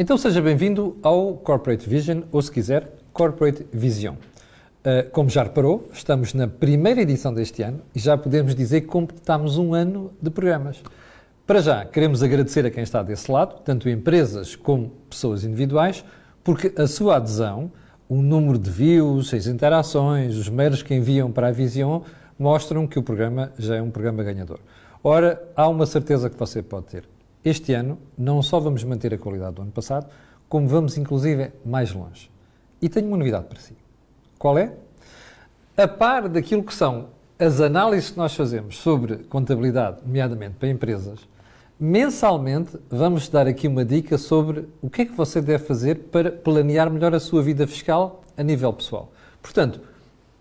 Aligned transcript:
Então 0.00 0.16
seja 0.16 0.40
bem-vindo 0.40 0.96
ao 1.02 1.34
Corporate 1.34 1.88
Vision, 1.90 2.20
ou 2.30 2.40
se 2.40 2.52
quiser, 2.52 2.88
Corporate 3.12 3.66
Vision. 3.72 4.14
Uh, 4.14 5.10
como 5.10 5.28
já 5.28 5.42
reparou, 5.42 5.88
estamos 5.92 6.32
na 6.34 6.46
primeira 6.46 7.02
edição 7.02 7.34
deste 7.34 7.64
ano 7.64 7.80
e 7.92 7.98
já 7.98 8.16
podemos 8.16 8.54
dizer 8.54 8.82
que 8.82 8.86
completámos 8.86 9.58
um 9.58 9.74
ano 9.74 10.12
de 10.22 10.30
programas. 10.30 10.80
Para 11.44 11.60
já, 11.60 11.84
queremos 11.84 12.22
agradecer 12.22 12.64
a 12.64 12.70
quem 12.70 12.84
está 12.84 13.02
desse 13.02 13.28
lado, 13.28 13.60
tanto 13.64 13.88
empresas 13.88 14.54
como 14.54 14.92
pessoas 15.10 15.42
individuais, 15.42 16.04
porque 16.44 16.72
a 16.80 16.86
sua 16.86 17.16
adesão, 17.16 17.68
o 18.08 18.22
número 18.22 18.56
de 18.56 18.70
views, 18.70 19.34
as 19.34 19.48
interações, 19.48 20.36
os 20.36 20.48
meios 20.48 20.80
que 20.80 20.94
enviam 20.94 21.32
para 21.32 21.48
a 21.48 21.50
Vision 21.50 22.02
mostram 22.38 22.86
que 22.86 23.00
o 23.00 23.02
programa 23.02 23.50
já 23.58 23.74
é 23.74 23.82
um 23.82 23.90
programa 23.90 24.22
ganhador. 24.22 24.60
Ora, 25.02 25.42
há 25.56 25.68
uma 25.68 25.86
certeza 25.86 26.30
que 26.30 26.38
você 26.38 26.62
pode 26.62 26.86
ter 26.86 27.17
este 27.44 27.72
ano 27.72 27.98
não 28.16 28.42
só 28.42 28.58
vamos 28.58 28.82
manter 28.84 29.14
a 29.14 29.18
qualidade 29.18 29.56
do 29.56 29.62
ano 29.62 29.70
passado, 29.70 30.06
como 30.48 30.66
vamos 30.66 30.96
inclusive 30.96 31.52
mais 31.64 31.92
longe. 31.92 32.30
E 32.80 32.88
tenho 32.88 33.08
uma 33.08 33.16
novidade 33.16 33.46
para 33.46 33.60
si. 33.60 33.74
Qual 34.38 34.56
é? 34.56 34.72
A 35.76 35.86
par 35.86 36.28
daquilo 36.28 36.62
que 36.62 36.74
são 36.74 37.08
as 37.38 37.60
análises 37.60 38.10
que 38.10 38.18
nós 38.18 38.34
fazemos 38.34 38.78
sobre 38.78 39.18
contabilidade, 39.18 39.98
nomeadamente 40.04 40.56
para 40.58 40.68
empresas, 40.68 41.20
mensalmente 41.78 42.76
vamos 42.90 43.28
dar 43.28 43.46
aqui 43.46 43.68
uma 43.68 43.84
dica 43.84 44.18
sobre 44.18 44.68
o 44.82 44.90
que 44.90 45.02
é 45.02 45.04
que 45.04 45.12
você 45.12 45.40
deve 45.40 45.64
fazer 45.64 45.96
para 46.10 46.32
planear 46.32 46.90
melhor 46.90 47.14
a 47.14 47.20
sua 47.20 47.42
vida 47.42 47.66
fiscal 47.66 48.22
a 48.36 48.42
nível 48.42 48.72
pessoal. 48.72 49.12
Portanto, 49.40 49.80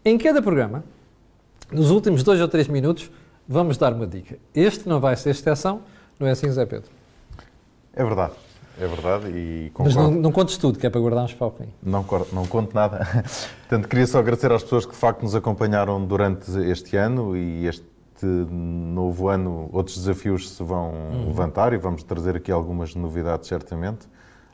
em 0.04 0.18
cada 0.18 0.42
programa, 0.42 0.84
nos 1.72 1.92
últimos 1.92 2.24
dois 2.24 2.42
ou 2.42 2.48
três 2.48 2.68
minutos, 2.68 3.12
vamos 3.48 3.78
dar 3.78 3.94
uma 3.94 4.08
dica. 4.08 4.40
Este 4.56 4.90
não 4.90 5.00
vai 5.00 5.16
ser 5.16 5.32
exceção 5.32 5.82
não 6.20 6.28
é 6.28 6.32
assim, 6.32 6.50
Zé 6.50 6.66
Pedro? 6.66 6.90
É 7.94 8.04
verdade. 8.04 8.34
É 8.80 8.86
verdade 8.86 9.28
e 9.30 9.72
concordo. 9.74 9.96
Mas 10.00 10.12
não, 10.14 10.22
não 10.22 10.32
contes 10.32 10.58
tudo, 10.58 10.78
que 10.78 10.86
é 10.86 10.90
para 10.90 11.02
guardarmos 11.02 11.34
para 11.34 11.48
o 11.48 11.52
fim. 11.52 11.66
Não, 11.82 12.06
não 12.32 12.46
conto 12.46 12.76
nada. 12.76 13.08
Portanto, 13.68 13.88
queria 13.88 14.06
só 14.06 14.20
agradecer 14.20 14.52
às 14.52 14.62
pessoas 14.62 14.86
que 14.86 14.92
de 14.92 14.98
facto 14.98 15.24
nos 15.24 15.34
acompanharam 15.34 16.06
durante 16.06 16.52
este 16.70 16.96
ano 16.96 17.36
e 17.36 17.66
este 17.66 17.86
novo 18.24 19.30
ano 19.30 19.70
outros 19.72 19.98
desafios 19.98 20.50
se 20.50 20.64
vão 20.64 20.92
uhum. 20.92 21.28
levantar 21.28 21.74
e 21.74 21.78
vamos 21.78 22.04
trazer 22.04 22.36
aqui 22.36 22.52
algumas 22.52 22.94
novidades 22.94 23.48
certamente 23.48 24.08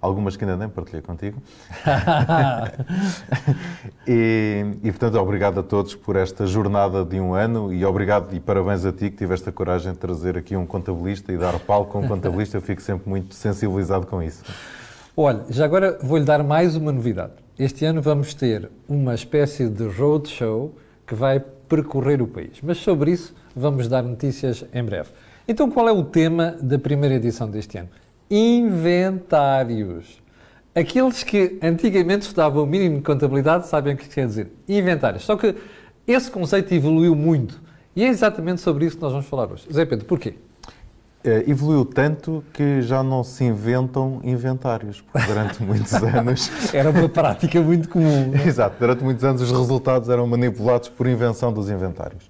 algumas 0.04 0.36
que 0.36 0.44
ainda 0.44 0.58
nem 0.58 0.68
partilhei 0.68 1.02
contigo. 1.02 1.42
e, 4.06 4.66
e, 4.84 4.92
portanto, 4.92 5.16
obrigado 5.16 5.62
a 5.62 5.64
todos 5.64 5.96
por 5.96 6.18
esta 6.18 6.46
jornada 6.46 7.06
de 7.06 7.22
um 7.22 7.34
ano 7.34 7.74
e 7.74 7.86
obrigado 7.86 8.36
e 8.36 8.40
parabéns 8.40 8.86
a 8.86 8.92
ti 8.92 9.10
que 9.10 9.16
tiveste 9.16 9.48
a 9.48 9.52
coragem 9.52 9.94
de 9.94 9.98
trazer 9.98 10.38
aqui 10.38 10.58
um 10.58 10.66
contabilista 10.66 11.32
e 11.32 11.38
dar 11.38 11.58
palco 11.60 11.98
a 11.98 12.02
um 12.02 12.08
contabilista. 12.08 12.58
Eu 12.58 12.62
fico 12.62 12.82
sempre 12.82 13.10
muito 13.10 13.34
sensibilizado 13.34 14.06
com 14.06 14.22
isso. 14.22 14.44
Olha, 15.16 15.46
já 15.50 15.64
agora 15.64 15.98
vou-lhe 16.02 16.26
dar 16.26 16.44
mais 16.44 16.76
uma 16.76 16.92
novidade. 16.92 17.32
Este 17.58 17.86
ano 17.86 18.02
vamos 18.02 18.34
ter 18.34 18.70
uma 18.90 19.16
espécie 19.16 19.70
de 19.70 19.88
roadshow 19.88 20.76
que 21.08 21.16
vai 21.16 21.40
percorrer 21.40 22.22
o 22.22 22.28
país. 22.28 22.60
Mas 22.62 22.80
sobre 22.80 23.12
isso 23.12 23.34
vamos 23.56 23.88
dar 23.88 24.04
notícias 24.04 24.66
em 24.74 24.84
breve. 24.84 25.12
Então, 25.48 25.72
qual 25.72 25.88
é 25.88 25.92
o 25.92 26.04
tema 26.04 26.58
da 26.62 26.80
primeira 26.80 27.16
edição 27.16 27.50
deste 27.50 27.78
ano? 27.78 27.90
Inventários. 28.34 30.22
Aqueles 30.74 31.24
que 31.24 31.60
antigamente 31.62 32.22
estudavam 32.24 32.64
o 32.64 32.66
mínimo 32.66 32.98
de 32.98 33.04
contabilidade 33.04 33.68
sabem 33.68 33.94
o 33.94 33.98
que 33.98 34.10
quer 34.10 34.26
dizer. 34.26 34.52
Inventários. 34.68 35.24
Só 35.24 35.36
que 35.36 35.56
esse 36.08 36.32
conceito 36.32 36.74
evoluiu 36.74 37.16
muito. 37.16 37.62
E 37.96 38.04
é 38.04 38.08
exatamente 38.08 38.60
sobre 38.60 38.86
isso 38.86 38.96
que 38.96 39.04
nós 39.04 39.12
vamos 39.12 39.28
falar 39.28 39.52
hoje. 39.52 39.68
Zé 39.72 39.86
Pedro, 39.86 40.06
porquê? 40.06 40.34
Uh, 41.24 41.50
evoluiu 41.50 41.86
tanto 41.86 42.44
que 42.52 42.82
já 42.82 43.04
não 43.04 43.24
se 43.24 43.44
inventam 43.44 44.20
inventários, 44.24 45.00
porque 45.00 45.26
durante 45.28 45.62
muitos 45.64 45.94
anos. 45.94 46.74
Era 46.74 46.90
uma 46.90 47.08
prática 47.08 47.62
muito 47.62 47.88
comum. 47.88 48.34
É? 48.34 48.44
Exato, 48.50 48.76
durante 48.80 49.04
muitos 49.04 49.24
anos 49.24 49.42
os 49.44 49.52
resultados 49.52 50.10
eram 50.10 50.26
manipulados 50.26 50.90
por 50.90 51.08
invenção 51.08 51.54
dos 51.54 51.70
inventários. 51.70 52.28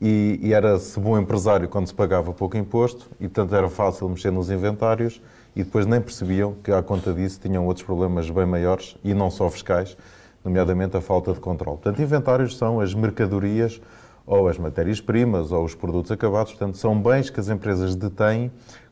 E, 0.00 0.38
e 0.42 0.52
era-se 0.52 0.98
bom 0.98 1.18
empresário 1.18 1.68
quando 1.68 1.86
se 1.86 1.94
pagava 1.94 2.32
pouco 2.32 2.56
imposto, 2.56 3.08
e 3.20 3.28
portanto 3.28 3.54
era 3.54 3.68
fácil 3.68 4.08
mexer 4.08 4.30
nos 4.30 4.50
inventários, 4.50 5.20
e 5.54 5.64
depois 5.64 5.86
nem 5.86 6.00
percebiam 6.00 6.54
que, 6.62 6.70
à 6.70 6.82
conta 6.82 7.12
disso, 7.12 7.40
tinham 7.40 7.66
outros 7.66 7.84
problemas 7.84 8.28
bem 8.28 8.46
maiores, 8.46 8.96
e 9.02 9.14
não 9.14 9.30
só 9.30 9.48
fiscais, 9.50 9.96
nomeadamente 10.44 10.96
a 10.96 11.00
falta 11.00 11.32
de 11.32 11.40
controle. 11.40 11.78
Portanto, 11.78 12.02
inventários 12.02 12.56
são 12.56 12.80
as 12.80 12.94
mercadorias 12.94 13.80
ou 14.26 14.48
as 14.48 14.58
matérias-primas 14.58 15.50
ou 15.50 15.64
os 15.64 15.74
produtos 15.74 16.12
acabados, 16.12 16.52
portanto, 16.52 16.78
são 16.78 17.00
bens 17.00 17.30
que 17.30 17.40
as 17.40 17.48
empresas 17.48 17.94
detêm 17.94 18.50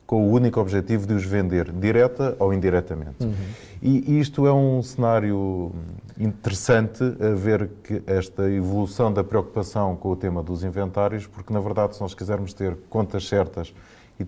com 0.09 0.27
o 0.27 0.31
único 0.31 0.59
objetivo 0.59 1.05
de 1.05 1.13
os 1.13 1.23
vender, 1.23 1.71
direta 1.71 2.35
ou 2.39 2.51
indiretamente. 2.51 3.23
Uhum. 3.23 3.31
E 3.79 4.19
isto 4.19 4.47
é 4.47 4.51
um 4.51 4.81
cenário 4.81 5.71
interessante 6.19 7.03
a 7.03 7.35
ver 7.35 7.69
que 7.83 8.01
esta 8.07 8.49
evolução 8.49 9.13
da 9.13 9.23
preocupação 9.23 9.95
com 9.95 10.09
o 10.09 10.15
tema 10.15 10.41
dos 10.41 10.63
inventários, 10.63 11.27
porque 11.27 11.53
na 11.53 11.59
verdade, 11.59 11.93
se 11.95 12.01
nós 12.01 12.15
quisermos 12.15 12.53
ter 12.53 12.75
contas 12.89 13.27
certas 13.27 13.71
e 14.19 14.25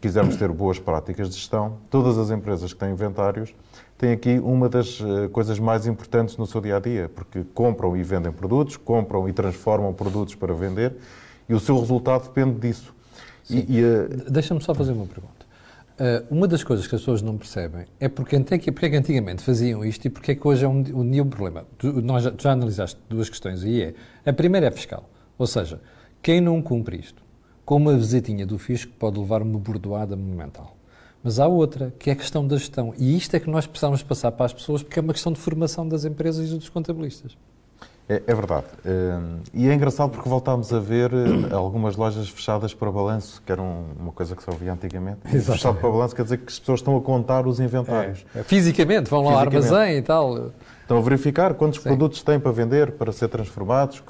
quisermos 0.00 0.34
ter 0.34 0.48
boas 0.50 0.80
práticas 0.80 1.30
de 1.30 1.36
gestão, 1.36 1.76
todas 1.88 2.18
as 2.18 2.32
empresas 2.32 2.72
que 2.72 2.80
têm 2.80 2.90
inventários 2.90 3.54
têm 3.96 4.10
aqui 4.10 4.40
uma 4.40 4.68
das 4.68 5.00
eh, 5.00 5.28
coisas 5.28 5.60
mais 5.60 5.86
importantes 5.86 6.36
no 6.36 6.48
seu 6.48 6.60
dia 6.60 6.78
a 6.78 6.80
dia, 6.80 7.08
porque 7.08 7.44
compram 7.54 7.96
e 7.96 8.02
vendem 8.02 8.32
produtos, 8.32 8.76
compram 8.76 9.28
e 9.28 9.32
transformam 9.32 9.94
produtos 9.94 10.34
para 10.34 10.52
vender 10.52 10.96
e 11.48 11.54
o 11.54 11.60
seu 11.60 11.78
resultado 11.78 12.24
depende 12.24 12.58
disso. 12.58 12.92
E, 13.50 13.78
e, 13.78 13.84
uh... 13.84 14.30
Deixa-me 14.30 14.60
só 14.60 14.74
fazer 14.74 14.92
uma 14.92 15.06
pergunta. 15.06 15.46
Uh, 15.92 16.34
uma 16.34 16.48
das 16.48 16.64
coisas 16.64 16.86
que 16.86 16.94
as 16.94 17.00
pessoas 17.00 17.22
não 17.22 17.36
percebem 17.36 17.84
é 18.00 18.08
porque, 18.08 18.38
porque 18.40 18.86
é 18.86 18.90
que 18.90 18.96
antigamente 18.96 19.42
faziam 19.42 19.84
isto 19.84 20.06
e 20.06 20.10
porque 20.10 20.32
é 20.32 20.34
que 20.34 20.48
hoje 20.48 20.64
é 20.64 20.68
um, 20.68 20.82
um, 20.94 21.20
um 21.20 21.28
problema. 21.28 21.66
Tu, 21.78 22.00
nós 22.00 22.24
já, 22.24 22.32
já 22.36 22.52
analisaste 22.52 22.98
duas 23.08 23.28
questões 23.28 23.62
e 23.62 23.82
é, 23.82 23.94
a 24.24 24.32
primeira 24.32 24.66
é 24.66 24.70
fiscal, 24.70 25.08
ou 25.36 25.46
seja, 25.46 25.80
quem 26.22 26.40
não 26.40 26.62
cumpre 26.62 26.98
isto 26.98 27.22
com 27.64 27.76
uma 27.76 27.96
visitinha 27.96 28.46
do 28.46 28.58
fisco 28.58 28.92
pode 28.98 29.18
levar 29.18 29.42
uma 29.42 29.58
bordoada 29.58 30.16
monumental. 30.16 30.76
Mas 31.22 31.38
há 31.38 31.46
outra, 31.46 31.94
que 31.98 32.10
é 32.10 32.12
a 32.14 32.16
questão 32.16 32.46
da 32.46 32.56
gestão. 32.56 32.92
E 32.98 33.16
isto 33.16 33.34
é 33.36 33.40
que 33.40 33.48
nós 33.48 33.66
precisamos 33.66 34.02
passar 34.02 34.32
para 34.32 34.46
as 34.46 34.52
pessoas, 34.52 34.82
porque 34.82 34.98
é 34.98 35.02
uma 35.02 35.12
questão 35.12 35.32
de 35.32 35.38
formação 35.38 35.88
das 35.88 36.04
empresas 36.04 36.50
e 36.50 36.54
dos 36.54 36.68
contabilistas. 36.68 37.36
É, 38.12 38.22
é, 38.26 38.34
verdade. 38.34 38.66
Hum, 38.84 39.38
e 39.54 39.68
é 39.68 39.74
engraçado 39.74 40.10
porque 40.10 40.28
voltámos 40.28 40.72
a 40.72 40.78
ver 40.78 41.12
hum, 41.14 41.46
algumas 41.50 41.96
lojas 41.96 42.28
fechadas 42.28 42.74
para 42.74 42.90
balanço, 42.90 43.42
que 43.44 43.50
era 43.50 43.62
uma 43.62 44.12
coisa 44.12 44.36
que 44.36 44.42
só 44.42 44.50
havia 44.50 44.72
antigamente. 44.72 45.20
Exatamente. 45.32 45.52
Fechado 45.52 45.78
para 45.78 45.90
balanço 45.90 46.14
quer 46.14 46.24
dizer 46.24 46.38
que 46.38 46.52
as 46.52 46.58
pessoas 46.58 46.80
estão 46.80 46.96
a 46.96 47.00
contar 47.00 47.46
os 47.46 47.58
inventários. 47.58 48.26
É, 48.34 48.42
fisicamente, 48.42 49.08
vão 49.08 49.24
lá 49.24 49.32
ao 49.32 49.38
armazém 49.38 49.96
e 49.96 50.02
tal. 50.02 50.50
Estão 50.82 50.98
a 50.98 51.00
verificar 51.00 51.54
quantos 51.54 51.80
Sim. 51.80 51.88
produtos 51.88 52.22
têm 52.22 52.38
para 52.38 52.52
vender, 52.52 52.92
para 52.92 53.12
ser 53.12 53.28
transformados, 53.28 54.02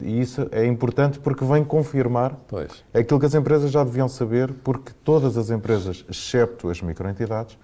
e 0.00 0.20
isso 0.20 0.48
é 0.52 0.64
importante 0.64 1.18
porque 1.18 1.44
vem 1.44 1.62
confirmar 1.62 2.34
pois. 2.48 2.84
aquilo 2.94 3.20
que 3.20 3.26
as 3.26 3.34
empresas 3.34 3.70
já 3.70 3.84
deviam 3.84 4.08
saber, 4.08 4.50
porque 4.64 4.92
todas 5.04 5.36
as 5.36 5.50
empresas, 5.50 6.04
excepto 6.08 6.70
as 6.70 6.80
microentidades, 6.80 7.58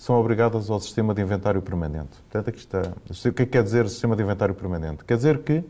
são 0.00 0.18
obrigadas 0.18 0.70
ao 0.70 0.80
sistema 0.80 1.12
de 1.12 1.20
inventário 1.20 1.60
permanente. 1.60 2.08
Portanto, 2.30 2.48
aqui 2.48 2.58
está. 2.58 2.80
O 2.80 3.32
que, 3.34 3.42
é 3.42 3.44
que 3.44 3.46
quer 3.46 3.62
dizer 3.62 3.86
sistema 3.86 4.16
de 4.16 4.22
inventário 4.22 4.54
permanente? 4.54 5.04
Quer 5.04 5.18
dizer 5.18 5.40
que 5.40 5.62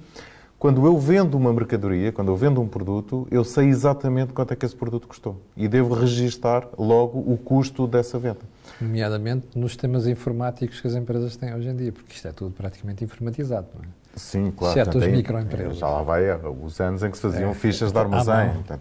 quando 0.56 0.86
eu 0.86 0.96
vendo 0.96 1.36
uma 1.36 1.52
mercadoria, 1.52 2.12
quando 2.12 2.28
eu 2.28 2.36
vendo 2.36 2.60
um 2.60 2.68
produto, 2.68 3.26
eu 3.28 3.42
sei 3.42 3.68
exatamente 3.68 4.32
quanto 4.32 4.52
é 4.52 4.56
que 4.56 4.64
esse 4.64 4.76
produto 4.76 5.08
custou 5.08 5.42
e 5.56 5.66
devo 5.66 5.94
registar 5.94 6.68
logo 6.78 7.18
o 7.18 7.36
custo 7.36 7.88
dessa 7.88 8.20
venda. 8.20 8.38
Nomeadamente 8.80 9.48
nos 9.56 9.72
sistemas 9.72 10.06
informáticos 10.06 10.80
que 10.80 10.86
as 10.86 10.94
empresas 10.94 11.36
têm 11.36 11.52
hoje 11.52 11.68
em 11.68 11.74
dia, 11.74 11.90
porque 11.90 12.14
isto 12.14 12.28
é 12.28 12.30
tudo 12.30 12.52
praticamente 12.52 13.02
informatizado, 13.02 13.66
não 13.74 13.82
é? 13.82 13.88
Sim, 14.14 14.52
claro. 14.56 14.78
Exceto 14.78 14.98
as 14.98 15.06
microempresas. 15.08 15.78
Já 15.78 15.88
lá 15.88 16.02
vai 16.02 16.24
os 16.62 16.80
anos 16.80 17.02
em 17.02 17.10
que 17.10 17.16
se 17.16 17.22
faziam 17.22 17.50
é, 17.50 17.54
fichas 17.54 17.90
de 17.90 17.98
armazém. 17.98 18.62
Ah, 18.70 18.78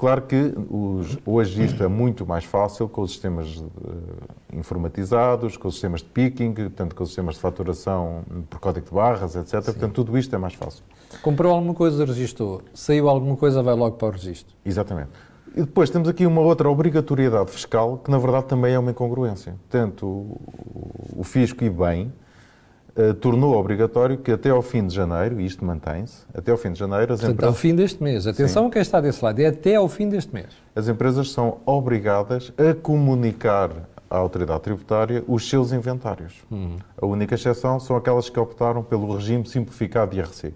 Claro 0.00 0.22
que 0.22 0.54
os, 0.70 1.18
hoje 1.26 1.62
isto 1.62 1.84
é 1.84 1.86
muito 1.86 2.24
mais 2.24 2.42
fácil 2.42 2.88
com 2.88 3.02
os 3.02 3.10
sistemas 3.10 3.58
uh, 3.58 3.68
informatizados, 4.50 5.58
com 5.58 5.68
os 5.68 5.74
sistemas 5.74 6.00
de 6.00 6.06
picking, 6.06 6.54
portanto, 6.54 6.96
com 6.96 7.02
os 7.02 7.10
sistemas 7.10 7.34
de 7.34 7.42
faturação 7.42 8.24
por 8.48 8.58
código 8.58 8.86
de 8.86 8.94
barras, 8.94 9.36
etc. 9.36 9.62
Sim. 9.62 9.72
Portanto, 9.72 9.92
tudo 9.92 10.16
isto 10.16 10.34
é 10.34 10.38
mais 10.38 10.54
fácil. 10.54 10.82
Comprou 11.20 11.52
alguma 11.52 11.74
coisa, 11.74 12.06
registou. 12.06 12.62
Saiu 12.72 13.10
alguma 13.10 13.36
coisa, 13.36 13.62
vai 13.62 13.74
logo 13.74 13.98
para 13.98 14.08
o 14.08 14.10
registro. 14.12 14.56
Exatamente. 14.64 15.10
E 15.54 15.60
depois 15.60 15.90
temos 15.90 16.08
aqui 16.08 16.24
uma 16.24 16.40
outra 16.40 16.70
obrigatoriedade 16.70 17.50
fiscal 17.50 17.98
que, 17.98 18.10
na 18.10 18.16
verdade, 18.16 18.46
também 18.46 18.72
é 18.72 18.78
uma 18.78 18.92
incongruência. 18.92 19.54
Portanto, 19.68 20.06
o, 20.06 20.40
o 21.18 21.24
fisco 21.24 21.62
e 21.62 21.68
bem 21.68 22.10
uh, 22.96 23.14
tornou 23.14 23.54
obrigatório 23.54 24.18
que 24.18 24.32
até 24.32 24.50
ao 24.50 24.62
fim 24.62 24.86
de 24.86 24.94
janeiro, 24.94 25.40
e 25.40 25.46
isto 25.46 25.64
mantém-se, 25.64 26.24
até 26.34 26.50
ao 26.50 26.58
fim 26.58 26.72
de 26.72 26.78
janeiro 26.78 27.12
as 27.12 27.20
Portanto, 27.20 27.34
empresas... 27.34 27.54
ao 27.54 27.60
fim 27.60 27.74
deste 27.74 28.02
mês. 28.02 28.26
Atenção 28.26 28.64
Sim. 28.64 28.70
quem 28.70 28.82
está 28.82 29.00
desse 29.00 29.24
lado, 29.24 29.38
é 29.40 29.46
até 29.46 29.76
ao 29.76 29.88
fim 29.88 30.08
deste 30.08 30.32
mês. 30.32 30.48
As 30.74 30.88
empresas 30.88 31.30
são 31.30 31.58
obrigadas 31.66 32.52
a 32.58 32.74
comunicar 32.74 33.70
à 34.10 34.16
autoridade 34.16 34.60
tributária 34.60 35.24
os 35.28 35.48
seus 35.48 35.72
inventários. 35.72 36.34
Uhum. 36.50 36.76
A 37.00 37.06
única 37.06 37.36
exceção 37.36 37.78
são 37.78 37.96
aquelas 37.96 38.28
que 38.28 38.38
optaram 38.38 38.82
pelo 38.82 39.14
regime 39.14 39.46
simplificado 39.46 40.10
de 40.10 40.18
IRC. 40.18 40.52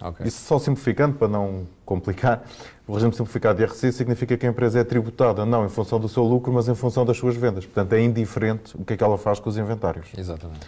Ok. 0.00 0.26
Isso 0.26 0.44
só 0.44 0.58
simplificando, 0.58 1.16
para 1.16 1.28
não 1.28 1.66
complicar, 1.84 2.44
o 2.86 2.94
regime 2.94 3.12
simplificado 3.14 3.58
de 3.58 3.64
IRC 3.64 3.92
significa 3.92 4.36
que 4.36 4.46
a 4.46 4.50
empresa 4.50 4.80
é 4.80 4.84
tributada 4.84 5.46
não 5.46 5.64
em 5.64 5.68
função 5.68 6.00
do 6.00 6.08
seu 6.08 6.22
lucro, 6.22 6.52
mas 6.52 6.68
em 6.68 6.74
função 6.74 7.04
das 7.04 7.16
suas 7.16 7.36
vendas. 7.36 7.64
Portanto, 7.64 7.92
é 7.92 8.00
indiferente 8.00 8.76
o 8.76 8.84
que 8.84 8.94
é 8.94 8.96
que 8.96 9.04
ela 9.04 9.16
faz 9.16 9.38
com 9.38 9.48
os 9.48 9.56
inventários. 9.56 10.08
Exatamente. 10.16 10.66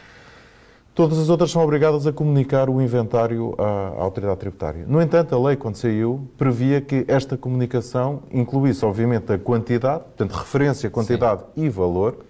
Todas 0.96 1.18
as 1.18 1.28
outras 1.28 1.50
são 1.50 1.62
obrigadas 1.62 2.06
a 2.06 2.12
comunicar 2.12 2.70
o 2.70 2.80
inventário 2.80 3.54
à, 3.58 3.98
à 3.98 4.02
autoridade 4.02 4.40
tributária. 4.40 4.86
No 4.88 5.02
entanto, 5.02 5.34
a 5.34 5.38
lei, 5.38 5.54
quando 5.54 5.76
saiu, 5.76 6.26
previa 6.38 6.80
que 6.80 7.04
esta 7.06 7.36
comunicação 7.36 8.22
incluísse, 8.32 8.82
obviamente, 8.82 9.30
a 9.30 9.38
quantidade, 9.38 10.04
portanto, 10.04 10.32
referência, 10.32 10.88
quantidade 10.88 11.42
e 11.54 11.68
valor. 11.68 12.24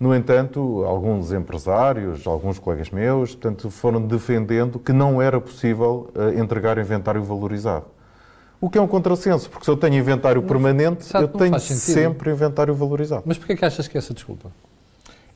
No 0.00 0.12
entanto, 0.12 0.82
alguns 0.84 1.32
empresários, 1.32 2.26
alguns 2.26 2.58
colegas 2.58 2.90
meus, 2.90 3.36
portanto, 3.36 3.70
foram 3.70 4.04
defendendo 4.04 4.80
que 4.80 4.92
não 4.92 5.22
era 5.22 5.40
possível 5.40 6.10
uh, 6.16 6.36
entregar 6.36 6.78
inventário 6.78 7.22
valorizado. 7.22 7.84
O 8.60 8.68
que 8.68 8.76
é 8.76 8.80
um 8.80 8.88
contrassenso, 8.88 9.48
porque 9.48 9.66
se 9.66 9.70
eu 9.70 9.76
tenho 9.76 9.94
inventário 9.94 10.42
permanente, 10.42 11.06
eu 11.14 11.28
tenho 11.28 11.60
sempre 11.60 12.32
inventário 12.32 12.74
valorizado. 12.74 13.22
Mas 13.24 13.38
porquê 13.38 13.54
que 13.54 13.64
achas 13.64 13.86
que 13.86 13.96
é 13.96 14.00
essa 14.00 14.12
desculpa? 14.12 14.50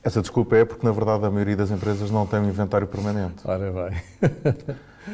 Essa 0.09 0.21
desculpa 0.21 0.57
é 0.57 0.65
porque, 0.65 0.83
na 0.83 0.91
verdade, 0.91 1.23
a 1.23 1.29
maioria 1.29 1.55
das 1.55 1.69
empresas 1.69 2.09
não 2.09 2.25
tem 2.25 2.39
um 2.39 2.49
inventário 2.49 2.87
permanente. 2.87 3.43
Ora 3.45 3.71
bem. 3.71 4.01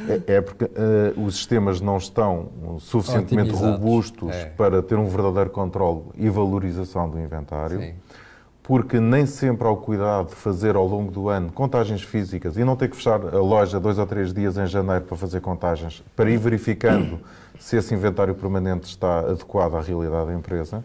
É, 0.08 0.36
é 0.36 0.42
porque 0.42 0.64
uh, 0.64 1.22
os 1.26 1.36
sistemas 1.36 1.82
não 1.82 1.98
estão 1.98 2.48
suficientemente 2.80 3.50
Otimizados. 3.52 3.78
robustos 3.82 4.34
É. 4.34 4.46
para 4.46 4.82
ter 4.82 4.96
um 4.96 5.06
verdadeiro 5.10 5.50
controle 5.50 6.04
e 6.16 6.30
valorização 6.30 7.10
do 7.10 7.20
inventário, 7.20 7.82
Sim. 7.82 7.94
porque 8.64 9.02
nem 9.02 9.26
sempre 9.26 9.68
há 9.68 9.70
o 9.70 9.76
cuidado 9.76 10.30
de 10.30 10.36
fazer 10.36 10.78
ao 10.78 10.88
longo 10.88 11.12
do 11.12 11.28
ano 11.28 11.52
contagens 11.52 12.02
físicas 12.02 12.56
e 12.56 12.64
não 12.64 12.78
ter 12.78 12.90
que 12.90 12.96
fechar 12.96 13.20
a 13.22 13.40
loja 13.40 13.82
dois 13.82 13.98
ou 14.00 14.06
três 14.06 14.34
dias 14.34 14.56
em 14.58 14.66
janeiro 14.66 15.04
para 15.04 15.18
fazer 15.18 15.42
contagens, 15.42 16.02
para 16.16 16.30
ir 16.30 16.38
verificando 16.38 17.20
se 17.60 17.76
esse 17.76 17.94
inventário 17.94 18.34
permanente 18.34 18.88
está 18.88 19.20
adequado 19.20 19.76
à 19.76 19.82
realidade 19.82 20.28
da 20.28 20.34
empresa. 20.34 20.84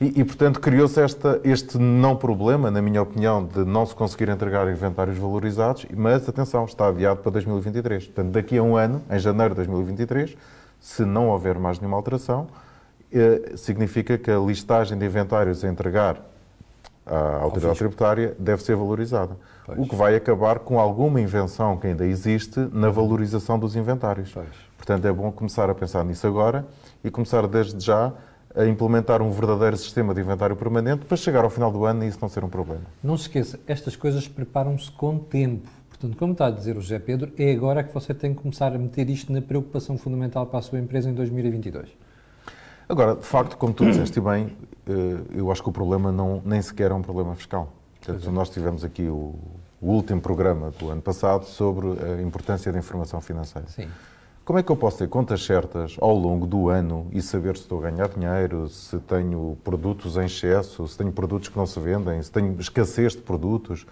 E, 0.00 0.20
e, 0.20 0.24
portanto, 0.24 0.60
criou-se 0.60 1.00
este 1.42 1.76
não 1.76 2.14
problema, 2.14 2.70
na 2.70 2.80
minha 2.80 3.02
opinião, 3.02 3.44
de 3.44 3.64
não 3.64 3.84
se 3.84 3.94
conseguir 3.94 4.28
entregar 4.28 4.70
inventários 4.70 5.18
valorizados, 5.18 5.86
mas, 5.96 6.28
atenção, 6.28 6.64
está 6.64 6.88
adiado 6.88 7.20
para 7.20 7.32
2023. 7.32 8.06
Portanto, 8.06 8.30
daqui 8.30 8.58
a 8.58 8.62
um 8.62 8.76
ano, 8.76 9.02
em 9.10 9.18
janeiro 9.18 9.54
de 9.54 9.56
2023, 9.56 10.36
se 10.78 11.04
não 11.04 11.28
houver 11.28 11.58
mais 11.58 11.80
nenhuma 11.80 11.96
alteração, 11.96 12.46
eh, 13.12 13.54
significa 13.56 14.16
que 14.16 14.30
a 14.30 14.38
listagem 14.38 14.96
de 14.96 15.04
inventários 15.04 15.64
a 15.64 15.68
entregar 15.68 16.22
à 17.04 17.38
autoridade 17.40 17.78
tributária 17.78 18.36
deve 18.38 18.62
ser 18.62 18.76
valorizada. 18.76 19.36
Pois. 19.66 19.78
O 19.78 19.86
que 19.88 19.96
vai 19.96 20.14
acabar 20.14 20.60
com 20.60 20.78
alguma 20.78 21.20
invenção 21.20 21.76
que 21.76 21.88
ainda 21.88 22.06
existe 22.06 22.60
na 22.72 22.90
valorização 22.90 23.58
dos 23.58 23.74
inventários. 23.74 24.30
Pois. 24.32 24.46
Portanto, 24.76 25.06
é 25.06 25.12
bom 25.12 25.32
começar 25.32 25.68
a 25.68 25.74
pensar 25.74 26.04
nisso 26.04 26.26
agora 26.26 26.66
e 27.02 27.10
começar 27.10 27.46
desde 27.46 27.84
já 27.84 28.12
a 28.54 28.64
implementar 28.66 29.22
um 29.22 29.30
verdadeiro 29.30 29.76
sistema 29.76 30.14
de 30.14 30.20
inventário 30.20 30.56
permanente 30.56 31.04
para 31.04 31.16
chegar 31.16 31.44
ao 31.44 31.50
final 31.50 31.70
do 31.70 31.84
ano 31.84 32.04
e 32.04 32.08
isso 32.08 32.18
não 32.20 32.28
ser 32.28 32.44
um 32.44 32.48
problema. 32.48 32.82
Não 33.02 33.16
se 33.16 33.24
esqueça, 33.24 33.60
estas 33.66 33.96
coisas 33.96 34.26
preparam-se 34.26 34.90
com 34.90 35.18
tempo. 35.18 35.68
Portanto, 35.88 36.16
como 36.16 36.32
está 36.32 36.46
a 36.46 36.50
dizer 36.50 36.76
o 36.76 36.80
José 36.80 36.98
Pedro, 36.98 37.32
é 37.36 37.52
agora 37.52 37.82
que 37.82 37.92
você 37.92 38.14
tem 38.14 38.32
que 38.32 38.40
começar 38.40 38.74
a 38.74 38.78
meter 38.78 39.10
isto 39.10 39.32
na 39.32 39.42
preocupação 39.42 39.98
fundamental 39.98 40.46
para 40.46 40.60
a 40.60 40.62
sua 40.62 40.78
empresa 40.78 41.10
em 41.10 41.14
2022. 41.14 41.88
Agora, 42.88 43.16
de 43.16 43.26
facto, 43.26 43.56
como 43.56 43.74
tu 43.74 43.84
disseste 43.84 44.20
bem, 44.20 44.56
eh, 44.86 44.92
eu 45.34 45.50
acho 45.52 45.62
que 45.62 45.68
o 45.68 45.72
problema 45.72 46.10
não, 46.10 46.40
nem 46.44 46.62
sequer 46.62 46.90
é 46.90 46.94
um 46.94 47.02
problema 47.02 47.34
fiscal. 47.34 47.72
Portanto, 48.00 48.30
nós 48.30 48.48
tivemos 48.48 48.82
aqui 48.84 49.08
o, 49.08 49.34
o 49.80 49.90
último 49.90 50.20
programa 50.20 50.70
do 50.78 50.88
ano 50.88 51.02
passado 51.02 51.44
sobre 51.44 51.86
a 51.86 52.22
importância 52.22 52.72
da 52.72 52.78
informação 52.78 53.20
financeira. 53.20 53.68
Sim. 53.68 53.88
Como 54.48 54.58
é 54.58 54.62
que 54.62 54.72
eu 54.72 54.76
posso 54.76 54.96
ter 54.96 55.08
contas 55.10 55.44
certas 55.44 55.98
ao 56.00 56.16
longo 56.16 56.46
do 56.46 56.70
ano 56.70 57.06
e 57.12 57.20
saber 57.20 57.54
se 57.54 57.64
estou 57.64 57.80
a 57.84 57.90
ganhar 57.90 58.08
dinheiro, 58.08 58.66
se 58.66 58.98
tenho 59.00 59.58
produtos 59.62 60.16
em 60.16 60.24
excesso, 60.24 60.88
se 60.88 60.96
tenho 60.96 61.12
produtos 61.12 61.50
que 61.50 61.58
não 61.58 61.66
se 61.66 61.78
vendem, 61.78 62.22
se 62.22 62.32
tenho 62.32 62.58
escassez 62.58 63.12
de 63.12 63.18
produtos, 63.18 63.86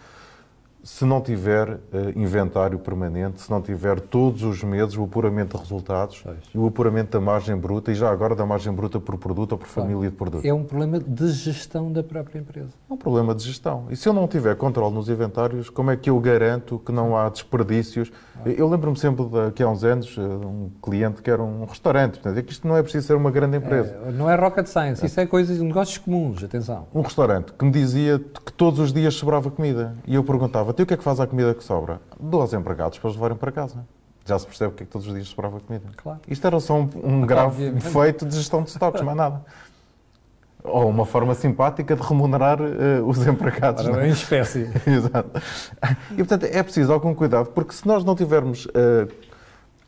se 0.87 1.05
não 1.05 1.21
tiver 1.21 1.81
eh, 1.93 2.13
inventário 2.15 2.79
permanente, 2.79 3.41
se 3.41 3.51
não 3.51 3.61
tiver 3.61 3.99
todos 3.99 4.45
os 4.45 4.63
meses 4.63 4.97
o 4.97 5.03
apuramento 5.03 5.57
de 5.57 5.63
resultados 5.63 6.21
Pois. 6.23 6.39
e 6.55 6.57
o 6.57 6.65
apuramento 6.65 7.11
da 7.11 7.21
margem 7.21 7.57
bruta 7.57 7.91
e 7.91 7.95
já 7.97 8.09
agora 8.09 8.37
da 8.37 8.47
margem 8.47 8.73
bruta 8.73 9.01
por 9.01 9.19
produto 9.19 9.53
ou 9.53 9.59
por 9.59 9.67
família 9.67 10.09
de 10.09 10.15
produtos? 10.15 10.45
É 10.45 10.55
um 10.55 10.63
problema 10.63 11.01
de 11.01 11.27
gestão 11.33 11.91
da 11.91 12.05
própria 12.05 12.39
empresa. 12.39 12.69
É 12.89 12.95
um 12.95 12.97
problema 12.97 13.35
de 13.35 13.43
gestão. 13.43 13.87
E 13.91 13.97
se 13.97 14.09
eu 14.09 14.13
não 14.13 14.29
tiver 14.29 14.55
controle 14.55 14.95
nos 14.95 15.09
inventários, 15.09 15.69
como 15.69 15.91
é 15.91 15.97
que 15.97 16.09
eu 16.09 16.21
garanto 16.21 16.79
que 16.79 16.93
não 16.93 17.17
há 17.17 17.29
desperdícios? 17.29 18.13
Eu 18.45 18.69
lembro-me 18.69 18.97
sempre, 18.97 19.25
de, 19.25 19.51
que 19.57 19.65
há 19.65 19.69
uns 19.69 19.83
anos, 19.83 20.17
eh, 20.17 20.21
um 20.21 20.71
cliente 20.81 21.21
que 21.21 21.29
era 21.29 21.43
um 21.43 21.65
restaurante. 21.65 22.21
Portanto, 22.21 22.39
é 22.39 22.43
que 22.43 22.53
isto 22.53 22.69
não 22.69 22.77
é 22.77 22.83
preciso 22.83 23.09
ser 23.09 23.15
uma 23.15 23.33
grande 23.33 23.57
empresa. 23.57 23.99
É, 24.07 24.13
não 24.13 24.31
é 24.31 24.37
rocket 24.37 24.69
science, 24.69 25.05
isso 25.05 25.19
é 25.19 25.27
coisas, 25.27 25.59
negócios 25.59 25.99
comuns, 25.99 26.45
atenção. 26.45 26.87
Um 26.95 27.01
restaurante 27.01 27.53
que 27.53 27.65
me 27.65 27.73
dizia 27.73 28.21
que 28.21 28.53
todos 28.53 28.79
os 28.79 28.93
dias 28.93 29.15
sobrava 29.15 29.51
comida. 29.51 29.97
E 30.07 30.15
eu 30.15 30.23
perguntava, 30.23 30.76
"Então, 30.77 30.85
o 30.85 30.87
que 30.87 30.93
é 30.93 30.97
que 30.99 31.03
faz 31.03 31.19
à 31.19 31.27
comida 31.27 31.55
que 31.55 31.65
sobra? 31.65 32.03
Dou 32.21 32.43
aos 32.43 32.53
empregados 32.53 32.99
para 32.99 33.09
os 33.09 33.15
levarem 33.15 33.37
para 33.39 33.51
casa. 33.51 33.79
Já 34.27 34.39
se 34.39 34.47
percebe 34.47 34.75
que 34.75 34.83
é 34.83 34.87
que 34.87 34.93
todos 34.93 35.07
os 35.07 35.15
dias 35.15 35.27
sobrava 35.29 35.59
comida. 35.59 35.87
Claro. 35.97 36.21
Isto 36.29 36.47
era 36.47 36.61
só 36.61 36.75
um, 36.75 36.91
um 37.03 37.21
grave 37.23 37.47
Obviamente. 37.69 37.83
defeito 37.83 38.27
de 38.27 38.37
gestão 38.37 38.63
de 38.63 38.69
estoques, 38.69 39.01
mais 39.01 39.17
nada. 39.17 39.41
Ou 40.63 40.87
uma 40.89 41.07
forma 41.07 41.35
simpática 41.35 41.97
de 41.97 42.03
remunerar 42.03 42.59
eh, 42.61 43.01
os 43.03 43.27
empregados. 43.27 43.87
Ora, 43.87 43.95
não 43.95 44.01
é? 44.01 44.09
em 44.09 44.11
espécie. 44.11 44.69
Exato. 44.87 45.41
E, 46.11 46.17
portanto, 46.17 46.45
é 46.45 46.63
preciso 46.63 46.93
algum 46.93 47.15
cuidado, 47.15 47.47
porque 47.51 47.73
se 47.73 47.87
nós 47.87 48.05
não 48.05 48.15
tivermos 48.15 48.69
eh, 48.75 49.07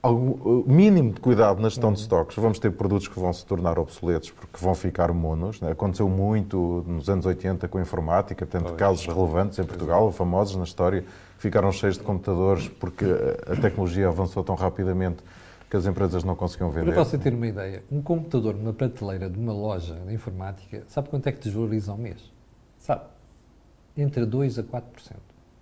algum 0.03 0.63
mínimo 0.67 1.13
de 1.13 1.21
cuidado 1.21 1.61
na 1.61 1.69
gestão 1.69 1.93
de 1.93 2.01
estoques, 2.01 2.37
vamos 2.37 2.59
ter 2.59 2.71
produtos 2.73 3.09
que 3.09 3.19
vão 3.19 3.33
se 3.33 3.45
tornar 3.45 3.79
obsoletos 3.79 4.31
porque 4.31 4.57
vão 4.59 4.75
ficar 4.75 5.13
monos. 5.13 5.61
né? 5.61 5.73
Aconteceu 5.73 6.09
muito 6.09 6.85
nos 6.87 7.09
anos 7.09 7.27
80 7.27 7.67
com 7.69 7.79
a 7.79 7.81
informática, 7.83 8.47
portanto, 8.47 8.75
casos 8.75 9.07
relevantes 9.07 9.59
em 9.59 9.65
Portugal, 9.65 10.11
famosos 10.13 10.57
na 10.57 10.65
história, 10.65 11.03
que 11.03 11.43
ficaram 11.43 11.73
cheios 11.73 11.97
de 11.99 12.05
computadores 12.05 12.69
porque 12.69 13.05
a 13.47 13.53
a 13.53 13.57
tecnologia 13.61 14.09
avançou 14.09 14.45
tão 14.45 14.55
rapidamente 14.55 15.23
que 15.69 15.77
as 15.77 15.85
empresas 15.85 16.25
não 16.25 16.35
conseguiam 16.35 16.71
vender. 16.71 16.93
Para 16.93 17.05
você 17.05 17.19
ter 17.19 17.35
uma 17.35 17.47
ideia, 17.47 17.83
um 17.91 18.01
computador 18.01 18.55
numa 18.55 18.73
prateleira 18.73 19.29
de 19.29 19.39
uma 19.39 19.53
loja 19.53 19.95
de 20.07 20.15
informática, 20.15 20.85
sabe 20.89 21.09
quanto 21.09 21.27
é 21.27 21.33
que 21.33 21.41
desvaloriza 21.41 21.93
ao 21.93 21.99
mês? 21.99 22.33
Sabe? 22.79 23.03
Entre 23.97 24.25
2% 24.25 24.61
a 24.61 24.63
4%. 24.63 24.83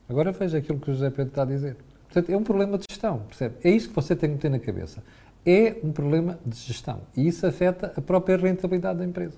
Agora 0.09 0.31
veja 0.31 0.59
aquilo 0.59 0.78
que 0.78 0.90
o 0.90 0.95
José 0.95 1.11
Pedro 1.11 1.28
está 1.28 1.43
a 1.43 1.47
dizer. 1.47 1.76
Portanto, 2.07 2.31
é 2.31 2.37
um 2.37 2.43
problema 2.43 2.79
de 2.79 2.85
gestão, 2.91 3.19
percebe? 3.29 3.57
É 3.63 3.71
isso 3.71 3.89
que 3.89 3.95
você 3.95 4.17
tem 4.17 4.33
que 4.33 4.39
ter 4.39 4.49
na 4.49 4.59
cabeça. 4.59 5.03
É 5.45 5.77
um 5.83 5.93
problema 5.93 6.39
de 6.45 6.57
gestão. 6.57 7.01
E 7.17 7.27
isso 7.29 7.47
afeta 7.47 7.93
a 7.97 8.01
própria 8.01 8.37
rentabilidade 8.37 8.99
da 8.99 9.05
empresa. 9.05 9.37